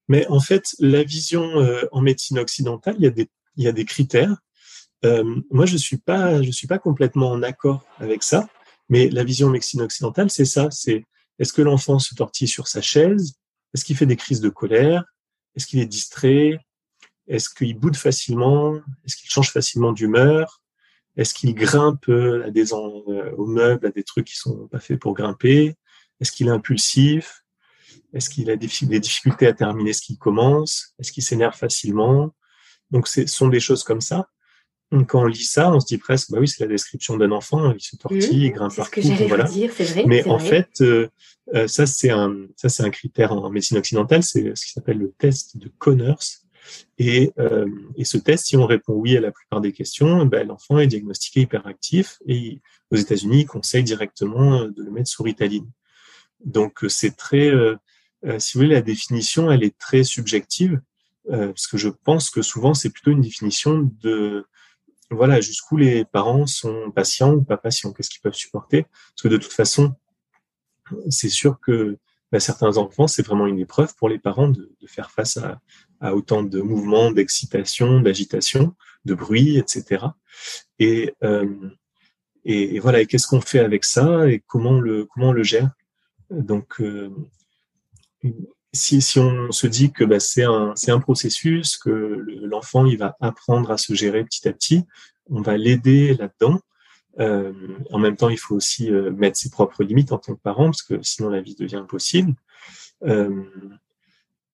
[0.08, 3.68] Mais en fait, la vision euh, en médecine occidentale, il y a des, il y
[3.68, 4.36] a des critères.
[5.04, 8.46] Euh, moi, je suis pas, je suis pas complètement en accord avec ça.
[8.88, 10.70] Mais la vision médecine occidentale, c'est ça.
[10.70, 11.04] C'est
[11.38, 13.34] est-ce que l'enfant se tortille sur sa chaise?
[13.72, 15.04] Est-ce qu'il fait des crises de colère?
[15.56, 16.58] Est-ce qu'il est distrait?
[17.26, 18.76] Est-ce qu'il boude facilement?
[19.04, 20.60] Est-ce qu'il change facilement d'humeur?
[21.16, 24.98] Est-ce qu'il grimpe à des euh, aux meubles, à des trucs qui sont pas faits
[24.98, 25.76] pour grimper?
[26.20, 27.44] Est-ce qu'il est impulsif?
[28.12, 30.94] Est-ce qu'il a des difficultés à terminer ce qu'il commence?
[30.98, 32.34] Est-ce qu'il s'énerve facilement?
[32.90, 34.28] Donc, ce sont des choses comme ça
[34.90, 37.72] quand on lit ça, on se dit presque, bah oui, c'est la description d'un enfant,
[37.72, 39.02] il se tortille, il grimpe partout.
[39.02, 39.44] C'est ce que voilà.
[39.44, 40.04] dire, c'est vrai.
[40.06, 41.08] Mais en fait, euh,
[41.54, 44.98] euh, ça c'est un, ça c'est un critère en médecine occidentale, c'est ce qui s'appelle
[44.98, 46.22] le test de Connors.
[46.98, 50.46] Et, euh, et ce test, si on répond oui à la plupart des questions, ben,
[50.46, 52.60] l'enfant est diagnostiqué hyperactif et
[52.90, 55.70] aux États-Unis, ils conseillent directement de le mettre sous Ritaline.
[56.42, 57.52] Donc c'est très,
[58.38, 60.80] si vous voulez, la définition, elle est très subjective.
[61.28, 64.46] parce que je pense que souvent c'est plutôt une définition de
[65.14, 68.82] voilà, jusqu'où les parents sont patients ou pas patients, qu'est-ce qu'ils peuvent supporter?
[68.82, 69.94] Parce que de toute façon,
[71.08, 71.98] c'est sûr que
[72.32, 75.38] bah, certains enfants, c'est vraiment une épreuve pour les parents de, faire face
[76.00, 80.06] à, autant de mouvements, d'excitation, d'agitation, de bruit, etc.
[80.82, 81.70] Euh,
[82.44, 85.42] et, et, voilà, et qu'est-ce qu'on fait avec ça et comment le, comment on le
[85.42, 85.70] gère?
[86.30, 87.10] Donc, euh,
[88.74, 93.16] si, si, on se dit que bah, c'est un, un, processus, que l'enfant il va
[93.20, 94.82] apprendre à se gérer petit à petit,
[95.30, 96.60] on va l'aider là-dedans.
[97.20, 97.52] Euh,
[97.92, 100.66] en même temps, il faut aussi euh, mettre ses propres limites en tant que parent,
[100.66, 102.34] parce que sinon la vie devient impossible.
[103.04, 103.44] Euh,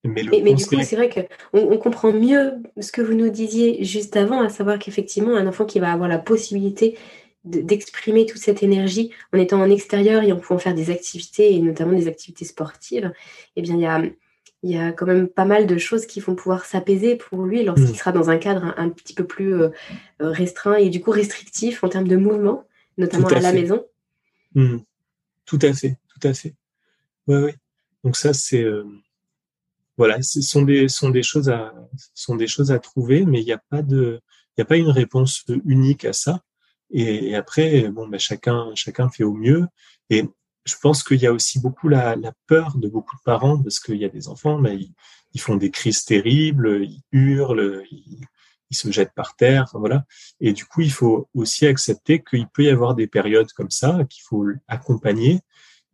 [0.04, 3.84] mais, mais, du coup, c'est vrai qu'on on comprend mieux ce que vous nous disiez
[3.84, 6.96] juste avant, à savoir qu'effectivement, un enfant qui va avoir la possibilité
[7.44, 11.60] d'exprimer toute cette énergie en étant en extérieur et en pouvant faire des activités, et
[11.60, 13.12] notamment des activités sportives,
[13.56, 14.02] eh bien, il y a,
[14.62, 17.64] il y a quand même pas mal de choses qui vont pouvoir s'apaiser pour lui
[17.64, 17.94] lorsqu'il mm.
[17.94, 19.70] sera dans un cadre un, petit peu plus euh,
[20.20, 22.66] euh, restreint et du coup restrictif en termes de mouvement,
[22.98, 23.84] notamment à, la maison.
[24.54, 24.78] Mm.
[25.46, 26.54] Tout à fait, tout à fait.
[27.26, 27.54] Ouais, ouais.
[28.04, 28.84] Donc ça, c'est euh,
[29.96, 31.74] voilà, ce sont des sont des choses à
[32.14, 34.20] sont des choses à trouver, mais il n'y a pas de
[34.56, 36.42] il a pas une réponse unique à ça.
[36.90, 39.66] Et, après, bon, ben chacun, chacun fait au mieux.
[40.10, 40.24] Et
[40.64, 42.16] je pense qu'il y a aussi beaucoup la,
[42.46, 44.78] peur de beaucoup de parents parce qu'il y a des enfants, ben,
[45.32, 48.26] ils, font des crises terribles, ils hurlent, ils,
[48.72, 50.04] se jettent par terre, voilà.
[50.40, 54.04] Et du coup, il faut aussi accepter qu'il peut y avoir des périodes comme ça
[54.08, 55.40] qu'il faut accompagner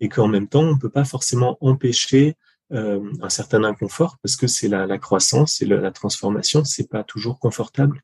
[0.01, 2.36] et qu'en même temps, on peut pas forcément empêcher
[2.72, 6.90] euh, un certain inconfort parce que c'est la, la, croissance et la, la transformation, c'est
[6.90, 8.03] pas toujours confortable.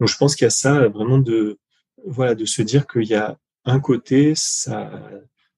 [0.00, 1.58] Donc, je pense qu'il y a ça vraiment de
[2.06, 4.90] voilà, de se dire qu'il y a un côté, ça,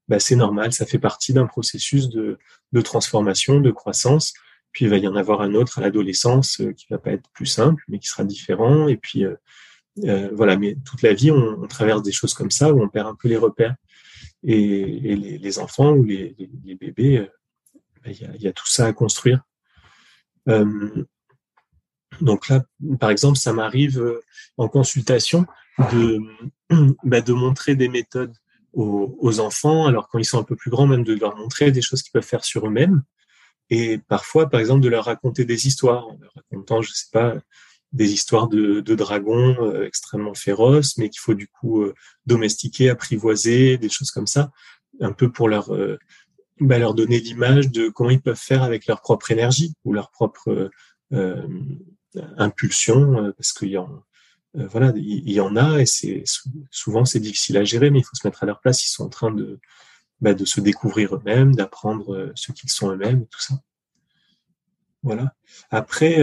[0.09, 2.39] bah, c'est normal, ça fait partie d'un processus de,
[2.73, 4.35] de, transformation, de croissance.
[4.73, 7.31] Puis il va y en avoir un autre à l'adolescence euh, qui va pas être
[7.33, 8.89] plus simple, mais qui sera différent.
[8.89, 9.35] Et puis euh,
[10.05, 13.07] euh, voilà, mais toute la vie, on, traverse des choses comme ça où on perd
[13.07, 13.77] un peu les repères.
[14.43, 16.37] Et, les, enfants ou les,
[16.79, 17.27] bébés,
[18.05, 19.43] bah, il y, a, tout ça à construire.
[22.23, 22.65] Euh, donc là,
[22.99, 24.21] par exemple, ça m'arrive
[24.57, 25.47] en consultation
[25.93, 26.19] de,
[27.05, 28.35] bah, de montrer des méthodes
[28.73, 31.83] aux, enfants, alors quand ils sont un peu plus grands, même de leur montrer des
[31.83, 33.03] choses qu'ils peuvent faire sur eux-mêmes.
[33.71, 37.35] Et parfois, par exemple, de leur raconter des histoires, en leur racontant, je sais pas,
[37.93, 41.95] des histoires de, de dragons euh, extrêmement féroces, mais qu'il faut du coup euh,
[42.27, 44.51] domestiquer, apprivoiser, des choses comme ça,
[45.01, 45.97] un peu pour leur, euh,
[46.61, 50.11] bah, leur donner l'image de comment ils peuvent faire avec leur propre énergie ou leur
[50.11, 50.71] propre
[52.37, 54.05] impulsion, parce qu'il y en
[54.57, 56.23] euh, voilà, il y, en a et c'est
[56.71, 58.85] souvent c'est difficile à gérer, mais il faut se mettre à leur place.
[58.85, 59.59] Ils sont en train de,
[60.21, 63.55] bah, de se découvrir eux-mêmes, d'apprendre ce qu'ils sont eux-mêmes, tout ça.
[65.03, 65.35] Voilà.
[65.71, 66.21] Après,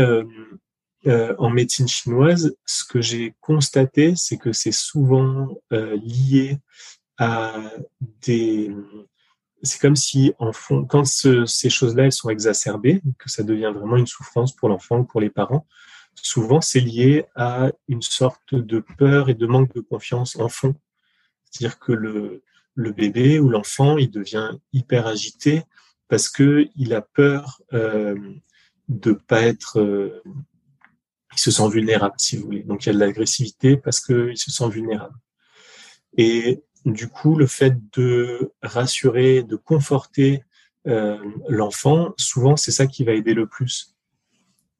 [1.05, 6.57] en médecine chinoise, ce que j'ai constaté, c'est que c'est souvent lié
[7.17, 7.53] à
[8.21, 8.73] des
[9.63, 13.97] c'est comme si en fond, quand ces choses-là elles sont exacerbées, que ça devient vraiment
[13.97, 15.67] une souffrance pour l'enfant ou pour les parents,
[16.15, 20.75] souvent c'est lié à une sorte de peur et de manque de confiance en fond.
[21.49, 22.43] C'est-à-dire que le,
[22.75, 25.63] bébé ou l'enfant, il devient hyper agité
[26.07, 28.15] parce que il a peur euh,
[28.89, 30.21] de pas être, euh,
[31.33, 32.63] il se sent vulnérable, si vous voulez.
[32.63, 35.15] Donc il y a de l'agressivité parce qu'il se sent vulnérable.
[36.17, 40.43] Et du coup, le fait de rassurer, de conforter
[40.87, 41.17] euh,
[41.47, 43.95] l'enfant, souvent, c'est ça qui va aider le plus.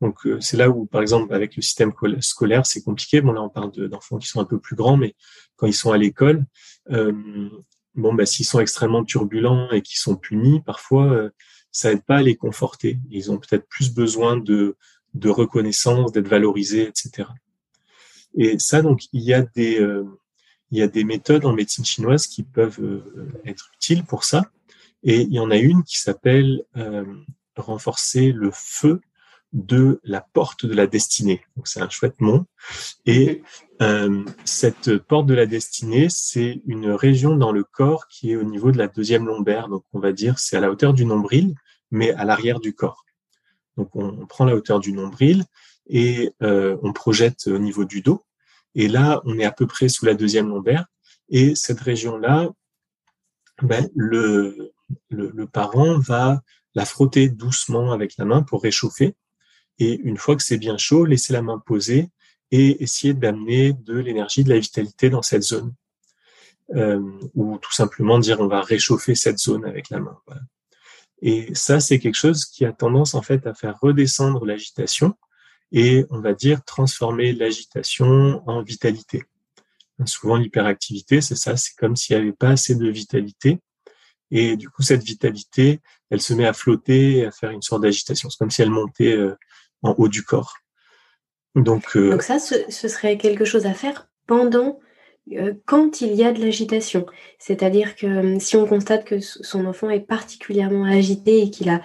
[0.02, 3.22] Donc, euh, c'est là où, par exemple, avec le système scolaire, c'est compliqué.
[3.22, 5.16] Bon, là, on parle d'enfants qui sont un peu plus grands, mais
[5.58, 6.44] quand ils sont à l'école,
[6.90, 7.14] euh,
[7.94, 11.30] bon, bah, s'ils sont extrêmement turbulents et qu'ils sont punis, parfois,
[11.72, 13.00] ça aide pas à les conforter.
[13.12, 14.76] Ils ont peut-être plus besoin de,
[15.14, 17.30] de reconnaissance, d'être valorisés, etc.
[18.34, 19.80] Et ça, donc, il y a des,
[20.72, 24.52] il y a des méthodes en médecine chinoise qui peuvent euh, être utiles pour ça.
[25.04, 27.06] Et il y en a une qui s'appelle euh,
[27.56, 29.02] renforcer le feu
[29.54, 31.42] de la porte de la destinée.
[31.58, 32.46] Donc c'est un chouette nom.
[33.06, 33.44] Et
[33.82, 38.44] euh, cette porte de la destinée, c'est une région dans le corps qui est au
[38.44, 39.68] niveau de la deuxième lombaire.
[39.68, 41.56] Donc on va dire c'est à la hauteur du nombril,
[41.90, 43.04] mais à l'arrière du corps.
[43.76, 45.44] Donc on, on, prend la hauteur du nombril
[45.88, 48.24] et euh, on projette au niveau du dos.
[48.76, 50.86] Et là, on est à peu près sous la deuxième lombaire.
[51.30, 52.50] Et cette région-là,
[53.62, 54.74] ben, le,
[55.10, 56.42] le, parent va
[56.76, 59.16] la frotter doucement avec la main pour réchauffer.
[59.80, 62.10] Et une fois que c'est bien chaud, laisser la main poser
[62.52, 65.74] et essayer d'amener de l'énergie, de la vitalité dans cette zone.
[66.76, 67.02] Euh,
[67.36, 70.18] ou tout simplement dire on va réchauffer cette zone avec la main.
[71.22, 75.16] Et ça, c'est quelque chose qui a tendance en fait à faire redescendre l'agitation
[75.72, 79.24] et on va dire transformer l'agitation en vitalité.
[80.06, 83.60] Souvent l'hyperactivité, c'est ça, c'est comme s'il n'y avait pas assez de vitalité.
[84.32, 88.30] Et du coup, cette vitalité, elle se met à flotter à faire une sorte d'agitation.
[88.30, 89.38] C'est comme si elle montait euh,
[89.84, 90.56] en haut du corps.
[91.56, 94.80] Donc, euh, Donc ça, ce, ce, serait quelque chose à faire pendant
[95.66, 97.06] quand il y a de l'agitation.
[97.40, 101.82] C'est-à-dire que euh, si on constate que son enfant est particulièrement agité et qu'il a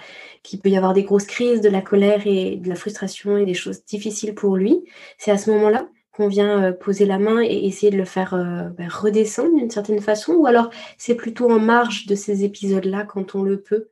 [0.63, 3.53] peut y avoir des grosses crises, de la colère et de la frustration et des
[3.53, 4.79] choses difficiles pour lui,
[5.17, 8.31] c'est à ce moment-là qu'on vient euh, poser la main et essayer de le faire
[8.77, 13.35] ben, redescendre d'une certaine façon, ou alors c'est plutôt en marge de ces épisodes-là quand
[13.35, 13.89] on le peut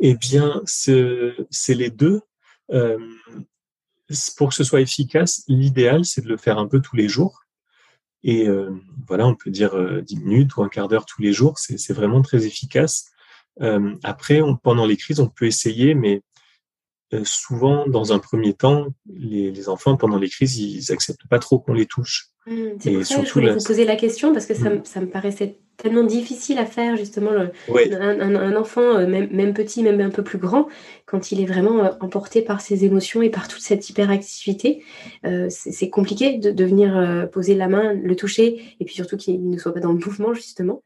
[0.00, 2.22] Eh bien, c'est les deux.
[4.38, 7.41] pour que ce soit efficace, l'idéal, c'est de le faire un peu tous les jours.
[8.24, 8.70] Et euh,
[9.06, 11.92] voilà, on peut dire euh, 10 minutes ou un quart d'heure tous les jours, c'est
[11.92, 13.10] vraiment très efficace.
[13.60, 16.20] Euh, après, on, pendant les crises, on peut essayer, mais euh,
[17.24, 21.58] souvent, dans un premier temps, les, les, enfants, pendant les crises, ils acceptent pas trop
[21.58, 22.28] qu'on les touche.
[22.46, 24.80] Mmh, c'est pour ça que je voulais vous poser la question, parce que ça, mmh.
[24.84, 29.28] ça, me paraissait tellement difficile à faire, justement, le, un, un, un, enfant, euh, même,
[29.30, 30.68] même, petit, même un peu plus grand,
[31.06, 34.82] quand il est vraiment euh, emporté par ses émotions et par toute cette hyperactivité,
[35.24, 39.16] euh, c'est compliqué de, de venir euh, poser la main, le toucher, et puis surtout
[39.16, 40.82] qu'il ne soit pas dans le mouvement, justement.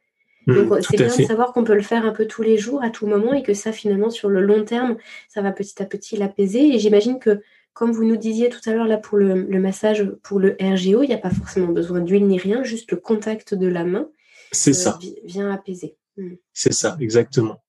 [0.47, 2.83] Donc, mmh, c'est bien de savoir qu'on peut le faire un peu tous les jours,
[2.83, 4.97] à tout moment, et que ça, finalement, sur le long terme,
[5.29, 6.75] ça va petit à petit l'apaiser.
[6.75, 7.43] Et j'imagine que,
[7.73, 11.03] comme vous nous disiez tout à l'heure, là, pour le, le, massage, pour le RGO,
[11.03, 14.09] il n'y a pas forcément besoin d'huile ni rien, juste le contact de la main
[14.53, 14.99] c'est euh, ça.
[15.25, 15.97] vient apaiser.
[16.17, 16.35] Mmh.
[16.53, 17.63] C'est ça, exactement.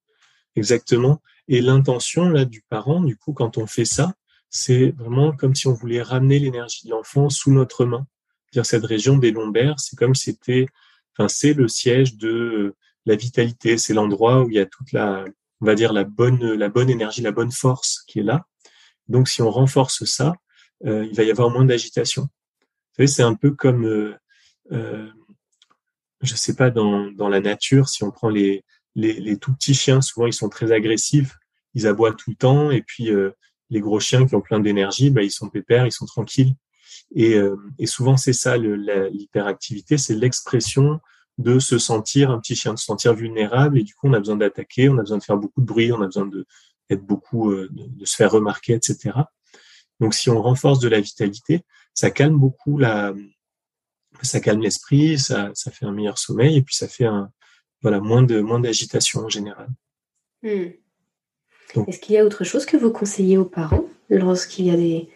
[0.55, 1.21] Exactement.
[1.47, 4.13] Et l'intention, là, du parent, du coup, quand on fait ça,
[4.49, 8.07] c'est vraiment comme si on voulait ramener l'énergie de l'enfant sous notre main.
[8.53, 10.67] Dire cette région des lombaires, c'est comme si c'était
[11.27, 13.77] C'est le siège de euh, la vitalité.
[13.77, 15.25] C'est l'endroit où il y a toute la,
[15.61, 18.45] on va dire la bonne, la bonne énergie, la bonne force qui est là.
[19.07, 20.33] Donc, si on renforce ça,
[20.85, 22.23] euh, il va y avoir moins d'agitation.
[22.23, 24.15] Vous savez, c'est un peu comme, euh,
[24.71, 25.07] euh,
[26.21, 28.63] je sais pas, dans, dans la nature, si on prend les,
[28.95, 31.35] les, les, tout petits chiens, souvent ils sont très agressifs,
[31.73, 33.31] ils aboient tout le temps, et puis euh,
[33.69, 36.55] les gros chiens qui ont plein d'énergie, bah, ils sont pépères, ils sont tranquilles.
[37.15, 40.99] Et, euh, et souvent, c'est ça l'hyperactivité, c'est l'expression
[41.37, 43.77] de se sentir un petit chien, de se sentir vulnérable.
[43.77, 45.91] Et du coup, on a besoin d'attaquer, on a besoin de faire beaucoup de bruit,
[45.91, 46.45] on a besoin de
[46.89, 49.11] être beaucoup, euh, de, de, se faire remarquer, etc.
[49.99, 51.61] Donc, si on renforce de la vitalité,
[51.93, 53.13] ça calme beaucoup la,
[54.21, 57.31] ça calme l'esprit, ça, ça fait un meilleur sommeil et puis ça fait un,
[57.81, 59.67] voilà, moins de moins d'agitation en général.
[60.43, 60.69] Hmm.
[61.87, 65.09] Est-ce qu'il y a autre chose que vous conseillez aux parents lorsqu'il y a des,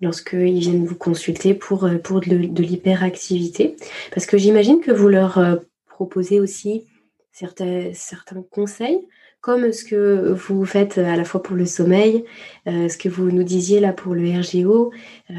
[0.00, 3.76] lorsqu'ils viennent vous consulter pour, euh, pour de, de l'hyperactivité
[4.12, 6.84] Parce que j'imagine que vous leur euh, proposez aussi
[7.32, 9.06] certains, certains conseils
[9.40, 12.24] comme ce que vous faites à la fois pour le sommeil,
[12.66, 14.92] euh, ce que vous nous disiez là pour le RGO.
[15.30, 15.34] Euh,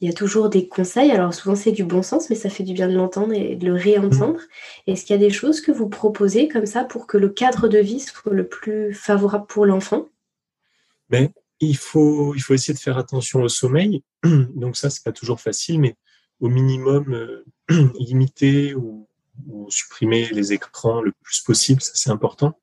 [0.00, 1.10] il y a toujours des conseils.
[1.10, 3.66] Alors souvent c'est du bon sens, mais ça fait du bien de l'entendre et de
[3.66, 4.40] le réentendre.
[4.40, 4.90] Mmh.
[4.90, 7.68] Est-ce qu'il y a des choses que vous proposez comme ça pour que le cadre
[7.68, 10.08] de vie soit le plus favorable pour l'enfant?
[11.10, 11.30] Mais
[11.60, 14.02] il faut, il faut essayer de faire attention au sommeil.
[14.24, 15.96] Donc ça, c'est pas toujours facile, mais
[16.40, 17.44] au minimum, euh,
[17.98, 19.08] limiter ou,
[19.68, 22.56] supprimer les écrans le plus possible, ça c'est important.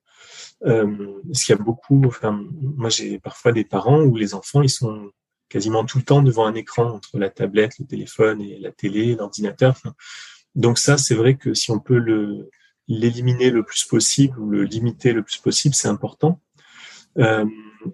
[0.66, 4.62] Euh, parce qu'il y a beaucoup, enfin, moi j'ai parfois des parents où les enfants,
[4.62, 5.12] ils sont
[5.50, 9.16] quasiment tout le temps devant un écran entre la tablette, le téléphone et la télé,
[9.16, 9.76] l'ordinateur.
[10.56, 12.50] donc ça, c'est vrai que si on peut le
[12.88, 16.42] l'éliminer le plus possible ou le limiter le plus possible, c'est important.
[17.18, 17.46] Euh,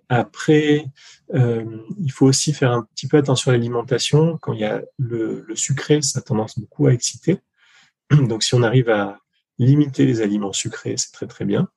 [0.10, 0.86] après,
[1.34, 1.66] euh,
[2.00, 4.38] il faut aussi faire un petit peu attention à l'alimentation.
[4.38, 7.40] Quand il y a le, sucré, ça a tendance beaucoup à exciter.
[8.12, 9.20] Donc si on arrive à
[9.60, 11.68] limiter les aliments sucrés, c'est très très bien.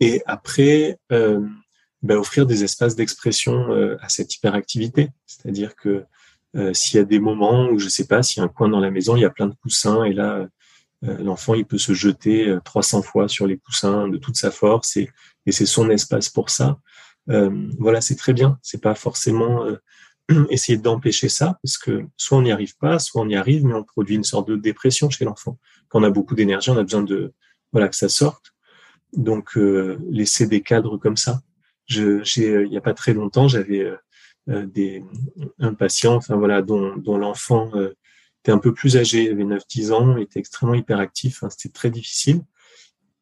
[0.00, 1.46] Et après, euh,
[2.02, 5.10] ben, offrir des espaces d'expression euh, à cette hyperactivité.
[5.26, 6.04] C'est-à-dire que
[6.74, 8.78] s'il y a des moments où, je sais pas, s'il y a un coin dans
[8.78, 10.46] la maison, il y a plein de coussins et là,
[11.02, 15.10] l'enfant, il peut se jeter 300 fois sur les coussins de toute sa force et,
[15.46, 16.78] et c'est son espace pour ça.
[17.26, 18.58] voilà, c'est très bien.
[18.62, 19.64] C'est pas forcément
[20.50, 23.74] essayer d'empêcher ça parce que soit on n'y arrive pas, soit on y arrive, mais
[23.74, 25.58] on produit une sorte de dépression chez l'enfant.
[25.88, 27.32] Quand on a beaucoup d'énergie, on a besoin de
[27.72, 28.52] voilà que ça sorte.
[29.12, 31.40] Donc, euh, laisser des cadres comme ça.
[31.86, 33.80] Je, j'ai, euh, il n'y a pas très longtemps, j'avais
[34.48, 35.04] euh, des,
[35.58, 37.70] un patient, enfin voilà, dont, dont l'enfant
[38.42, 41.72] était un peu plus âgé, il avait 9-10 ans, il était extrêmement hyperactif, hein, c'était
[41.72, 42.42] très difficile.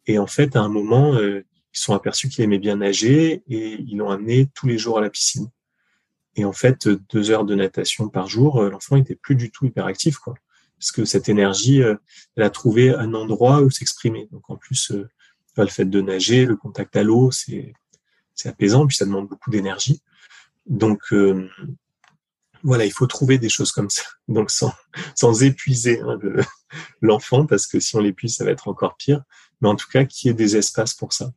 [0.07, 3.97] Et en fait, à un moment, ils sont aperçus qu'il aimait bien nager et ils
[3.97, 5.49] l'ont amené tous les jours à la piscine.
[6.37, 10.19] Et en fait, deux heures de natation par jour, l'enfant était plus du tout hyperactif,
[10.19, 10.35] quoi.
[10.79, 14.27] Parce que cette énergie, elle a trouvé un endroit où s'exprimer.
[14.33, 14.91] Donc en plus,
[15.65, 17.73] le fait de nager, le contact à l'eau, c'est
[18.45, 20.03] apaisant, puis ça demande beaucoup d'énergie.
[20.67, 21.49] Donc euh,
[22.63, 24.73] voilà, il faut trouver des choses comme ça, donc sans,
[25.15, 26.19] sans épuiser hein,
[27.01, 29.23] l'enfant, parce que si on l'épuise, ça va être encore pire.
[29.61, 31.33] Mais en tout cas, qu'il y ait des espaces pour ça.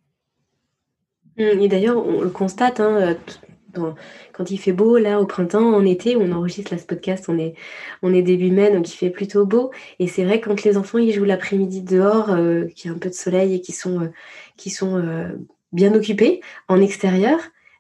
[1.38, 3.17] Hum, et d'ailleurs, on le constate, hein,
[4.34, 7.38] quand il fait beau, là, au printemps, en été, on enregistre là, ce podcast, on
[7.38, 7.55] est,
[8.01, 9.71] on est début mai, donc il fait plutôt beau.
[9.99, 12.99] Et c'est vrai, quand les enfants, ils jouent l'après-midi dehors, euh, qu'il y a un
[12.99, 14.07] peu de soleil et qui sont, euh,
[14.57, 15.30] qui sont euh,
[15.71, 17.39] bien occupés en extérieur,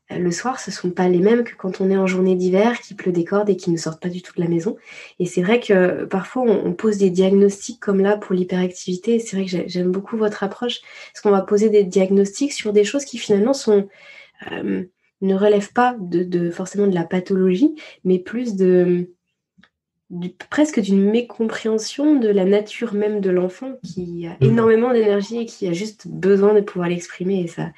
[0.09, 2.79] le soir, ce ne sont pas les mêmes que quand on est en journée d'hiver,
[2.81, 4.75] qui pleut des cordes et qui ne sortent pas du tout de la maison.
[5.19, 9.19] Et c'est vrai que parfois, on, pose des diagnostics comme là pour l'hyperactivité.
[9.19, 10.81] C'est vrai que j'aime beaucoup votre approche,
[11.13, 13.87] parce qu'on va poser des diagnostics sur des choses qui finalement sont
[15.23, 19.09] ne relève pas de, forcément de la pathologie, mais plus de,
[20.49, 24.49] presque d'une mécompréhension de la nature même de l'enfant qui a mmh.
[24.49, 27.41] énormément d'énergie et qui a juste besoin de pouvoir l'exprimer.
[27.41, 27.71] Et ça,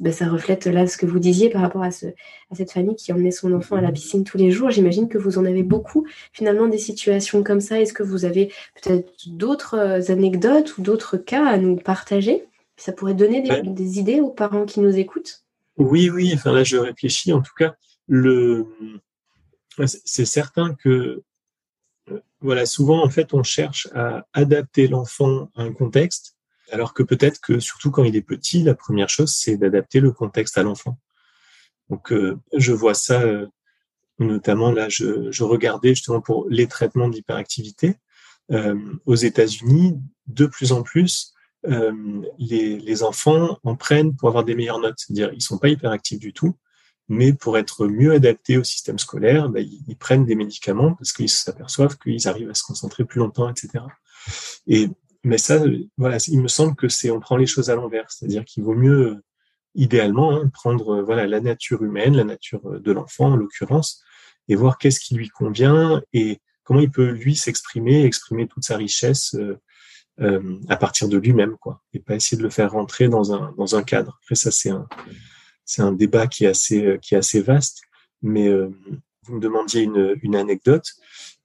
[0.00, 2.96] ben, ça reflète là ce que vous disiez par rapport à, ce, à cette famille
[2.96, 4.70] qui emmenait son enfant à la piscine tous les jours.
[4.70, 7.80] J'imagine que vous en avez beaucoup finalement des situations comme ça.
[7.80, 12.44] Est-ce que vous avez peut-être d'autres euh, anecdotes ou d'autres cas à nous partager?
[12.76, 15.44] Ça pourrait donner des idées aux parents qui nous écoutent?
[15.76, 17.32] Oui, oui, enfin là je réfléchis.
[17.32, 17.74] En tout cas,
[18.08, 18.66] le
[19.86, 21.22] c'est certain que
[22.40, 26.33] voilà, souvent en fait on cherche à adapter l'enfant à un contexte,
[26.74, 30.12] alors que peut-être que surtout quand il est petit, la première chose c'est d'adapter le
[30.12, 30.98] contexte à l'enfant.
[31.90, 33.46] Donc euh, je vois ça euh,
[34.18, 37.96] notamment là, je, regardais justement pour les traitements d'hyperactivité
[38.52, 41.32] euh, aux États-Unis, de plus en plus
[41.66, 44.98] euh, les, enfants en prennent pour avoir des meilleures notes.
[44.98, 46.56] C'est-à-dire, ils sont pas hyperactifs du tout,
[47.08, 51.30] mais pour être mieux adaptés au système scolaire, bah, ils, prennent des médicaments parce qu'ils
[51.30, 53.84] s'aperçoivent qu'ils arrivent à se concentrer plus longtemps, etc.
[54.66, 54.88] Et
[55.24, 55.62] mais ça,
[55.96, 58.74] voilà, il me semble que c'est on prend les choses à l'envers, c'est-à-dire qu'il vaut
[58.74, 59.22] mieux,
[59.74, 64.02] idéalement, hein, prendre voilà la nature humaine, la nature de l'enfant en l'occurrence,
[64.48, 68.76] et voir qu'est-ce qui lui convient et comment il peut lui s'exprimer, exprimer toute sa
[68.76, 69.58] richesse euh,
[70.20, 73.52] euh, à partir de lui-même, quoi, et pas essayer de le faire rentrer dans un
[73.58, 74.18] dans un cadre.
[74.22, 74.86] Après ça, c'est un
[75.64, 77.82] c'est un débat qui est assez qui est assez vaste.
[78.22, 78.68] Mais euh,
[79.24, 80.86] vous me demandiez une une anecdote.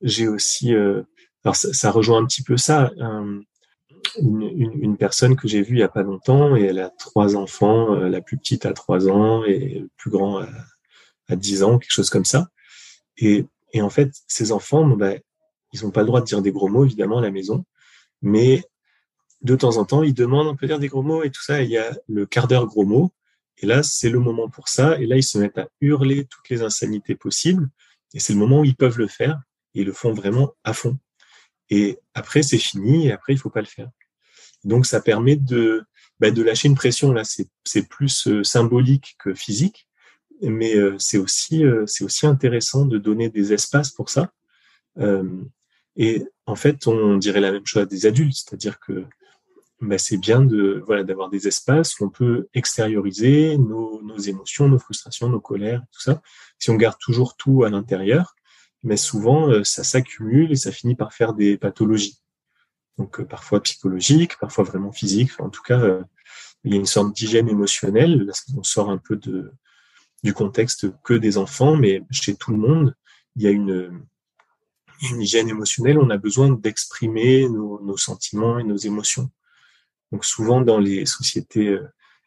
[0.01, 1.01] J'ai aussi euh,
[1.43, 2.91] alors ça, ça, rejoint un petit peu ça.
[4.20, 7.95] Une, personne que j'ai vue il y a pas longtemps et elle a trois enfants.
[7.95, 10.41] la plus petite a trois ans et le plus grand
[11.28, 12.50] a 10 ans, quelque chose comme ça.
[13.18, 15.14] Et, et en fait, ces enfants, bah,
[15.74, 17.66] ils n'ont pas le droit de dire des gros mots évidemment à la maison
[18.22, 18.64] mais
[19.41, 21.62] de temps en temps, ils demandent, on peut dire des gros mots et tout ça.
[21.62, 23.14] il y a le quart d'heure gros mots.
[23.58, 25.00] Et là, c'est le moment pour ça.
[25.00, 27.70] Et là, ils se mettent à hurler toutes les insanités possibles.
[28.14, 29.41] Et c'est le moment où ils peuvent le faire.
[29.74, 30.97] Et ils le font vraiment à fond.
[31.70, 33.07] Et après, c'est fini.
[33.07, 33.89] Et après, il faut pas le faire.
[34.63, 35.84] Donc ça permet de,
[36.20, 37.11] bah, lâcher une pression.
[37.11, 39.88] Là, c'est plus symbolique que physique,
[40.41, 44.32] mais c'est aussi, c'est aussi intéressant de donner des espaces pour ça.
[45.95, 49.05] et en fait, on dirait la même chose à des adultes, c'est-à-dire que
[49.82, 54.80] bah, c'est bien de voilà d'avoir des espaces où on peut extérioriser nos, émotions, nos
[54.80, 56.22] frustrations, nos colères, tout ça.
[56.57, 58.36] Si on garde toujours tout à l'intérieur,
[58.84, 62.19] mais souvent euh, ça s'accumule et ça finit par faire des pathologies.
[62.97, 65.39] Donc euh, parfois psychologiques, parfois vraiment physiques.
[65.39, 66.03] en tout cas, euh,
[66.63, 68.23] il y a une sorte d'hygiène émotionnelle.
[68.25, 69.53] Là, on sort un peu de
[70.21, 72.93] du contexte que des enfants, mais chez tout le monde,
[73.38, 74.05] il y a une
[75.11, 75.97] une hygiène émotionnelle.
[75.97, 79.30] On a besoin d'exprimer nos, nos sentiments et nos émotions.
[80.11, 81.80] Donc souvent dans les sociétés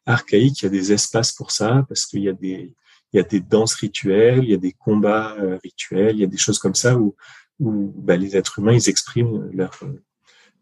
[0.06, 2.74] archaïques, il y a des espaces pour ça parce qu'il y a des
[3.12, 6.24] il y a des danses rituelles, il y a des combats euh, rituels, il y
[6.24, 7.14] a des choses comme ça où
[7.60, 9.78] où bah, les êtres humains ils expriment leur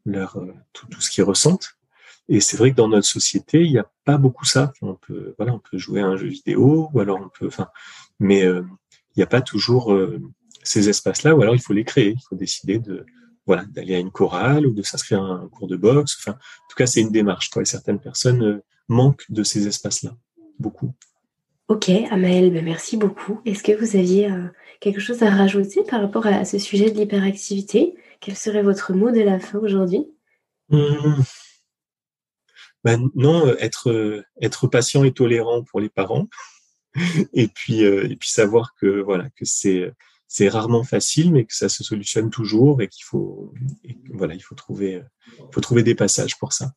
[0.05, 1.77] leur euh, tout, tout ce qu'ils ressentent.
[2.29, 4.73] Et c'est vrai que dans notre société, il n'y a pas beaucoup ça.
[4.83, 7.69] On peut voilà, on peut jouer à un jeu vidéo ou alors on peut enfin
[8.19, 9.97] mais il n'y a pas toujours
[10.63, 13.07] ces espaces-là ou alors il faut les créer, il faut décider de
[13.51, 16.17] voilà, d'aller à une chorale ou de s'inscrire à un cours de boxe.
[16.21, 17.51] Enfin, en tout cas, c'est une démarche.
[17.51, 17.63] Quoi.
[17.63, 20.17] Et certaines personnes euh, manquent de ces espaces-là,
[20.61, 20.95] beaucoup.
[21.71, 23.41] Ok, Amaël, ben merci beaucoup.
[23.45, 24.49] Est-ce que vous aviez euh,
[24.81, 27.95] quelque chose à rajouter par rapport à, ce sujet de l'hyperactivité?
[28.19, 30.05] Quel serait votre mot de la fin aujourd'hui?
[30.71, 31.23] Mmh.
[32.83, 33.55] ben, Non, euh,
[34.41, 36.27] être, patient et tolérant pour les parents.
[37.35, 41.85] et puis, et puis savoir que voilà que c'est rarement facile, mais que ça se
[41.85, 43.55] solutionne toujours et qu'il faut,
[45.53, 46.73] faut trouver des passages pour ça.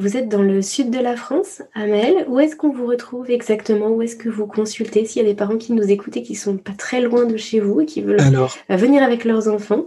[0.00, 2.24] Vous êtes dans le sud de la France, Amel.
[2.26, 3.88] Où est-ce qu'on vous retrouve exactement?
[3.90, 5.04] Où est-ce que vous consultez?
[5.04, 7.36] S'il y a des parents qui nous écoutent et qui sont pas très loin de
[7.36, 9.86] chez vous et qui veulent euh, venir avec leurs enfants.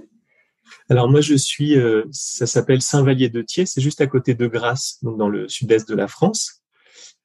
[0.87, 5.17] Alors moi, je suis, euh, ça s'appelle Saint-Vallier-de-Thiers, c'est juste à côté de Grasse, donc
[5.17, 6.61] dans le sud-est de la France.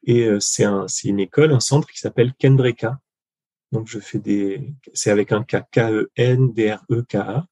[0.06, 2.98] Et euh, c'est un, c'est une école, un centre qui s'appelle Kendreka,
[3.72, 7.46] donc, je fais des, c'est avec un K, K-E-N-D-R-E-K-A.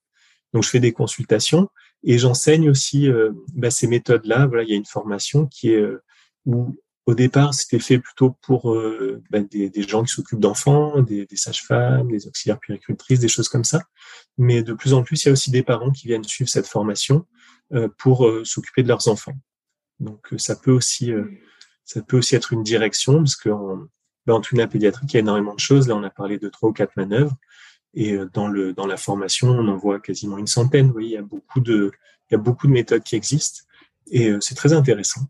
[0.52, 1.68] Donc, je fais des consultations
[2.06, 4.46] et j'enseigne aussi euh, bah, ces méthodes-là.
[4.46, 6.02] Voilà, il y a une formation qui est euh,
[6.46, 6.74] où
[7.06, 8.76] au départ, c'était fait plutôt pour
[9.30, 13.84] bah, des, gens qui s'occupent d'enfants, des, sages-femmes, des auxiliaires puéricultrices, des choses comme ça.
[14.38, 16.66] Mais de plus en plus, il y a aussi des parents qui viennent suivre cette
[16.66, 17.24] formation
[17.74, 19.34] euh, pour s'occuper de leurs enfants.
[20.00, 21.12] Donc, ça peut aussi,
[21.84, 23.50] ça peut aussi être une direction parce que
[24.26, 25.86] ben, en tunnel pédiatrique, il y a énormément de choses.
[25.86, 27.36] Là, on a parlé de trois ou quatre manœuvres.
[27.96, 30.86] Et euh, dans, le, dans la formation, on en voit quasiment une centaine.
[30.86, 31.90] Vous voyez, il y a beaucoup de,
[32.30, 33.62] il y a beaucoup de méthodes qui existent.
[34.10, 35.22] Et euh, c'est très intéressant.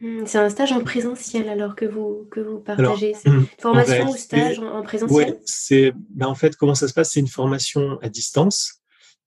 [0.00, 3.14] Hmm, c'est un stage en présentiel alors que vous, que vous partagez.
[3.14, 6.94] C'est une formation ou stage en, présentiel Oui, c'est, ben en fait, comment ça se
[6.94, 7.12] passe?
[7.12, 8.80] C'est une formation à distance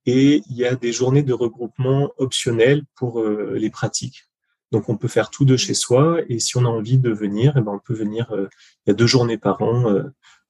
[0.06, 4.26] et il y a des journées de regroupement optionnelles pour euh, les pratiques.
[4.72, 7.54] Donc on peut faire tout de chez soi et si on a envie de venir,
[7.58, 8.32] eh ben on peut venir.
[8.32, 8.48] Euh,
[8.86, 10.04] il y a deux journées par an euh,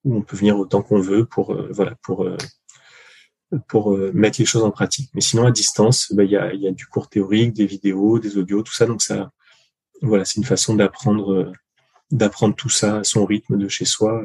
[0.07, 2.27] où on peut venir autant qu'on veut pour euh, voilà pour
[3.67, 5.09] pour mettre les choses en pratique.
[5.13, 7.65] Mais sinon à distance, ben, il, y a, il y a du cours théorique, des
[7.65, 8.85] vidéos, des audios, tout ça.
[8.85, 9.31] Donc ça
[10.01, 11.51] voilà c'est une façon d'apprendre
[12.11, 14.21] d'apprendre tout ça à son rythme de chez soi.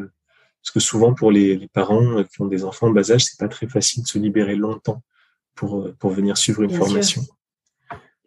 [0.63, 3.39] Parce que souvent pour les, les parents qui ont des enfants en bas âge, c'est
[3.39, 5.03] pas très facile de se libérer longtemps
[5.55, 7.23] pour pour venir suivre une formation.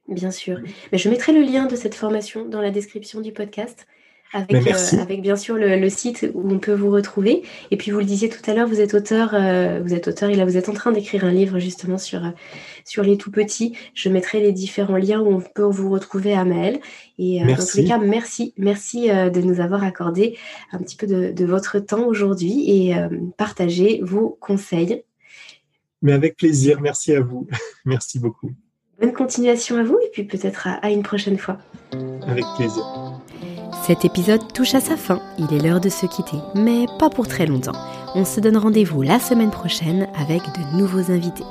[0.08, 0.60] Bien sûr.
[0.92, 3.88] Mais je mettrai le lien de cette formation dans la description du podcast.
[4.34, 7.44] Avec, euh, avec bien sûr le, site où on peut vous retrouver.
[7.72, 10.30] Et puis vous le disiez tout à l'heure, vous êtes auteur, euh, vous êtes auteur
[10.30, 12.30] et là vous êtes en train d'écrire un livre justement sur, euh,
[12.84, 13.78] sur les tout petits.
[13.94, 16.80] Je mettrai les différents liens où on peut vous retrouver à Maël.
[17.18, 20.38] Et dans tous les cas, merci, merci de nous avoir accordé
[20.74, 22.96] un petit peu de, de votre temps aujourd'hui et
[23.38, 25.04] partager vos conseils.
[26.02, 27.48] Mais avec plaisir, merci à vous.
[27.86, 28.52] merci beaucoup.
[29.00, 31.58] Bonne continuation à vous et puis peut-être à, une prochaine fois.
[32.28, 32.84] Avec plaisir.
[33.86, 37.28] Cet épisode touche à sa fin, il est l'heure de se quitter, mais pas pour
[37.28, 37.80] très longtemps.
[38.16, 41.44] On se donne rendez-vous la semaine prochaine avec de nouveaux invités.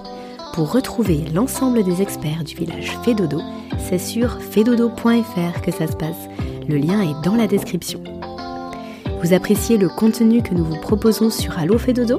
[0.53, 3.41] Pour retrouver l'ensemble des experts du village Fédodo,
[3.78, 6.28] c'est sur fedodo.fr que ça se passe.
[6.68, 8.03] Le lien est dans la description.
[9.22, 12.18] Vous appréciez le contenu que nous vous proposons sur Allo Fédodo?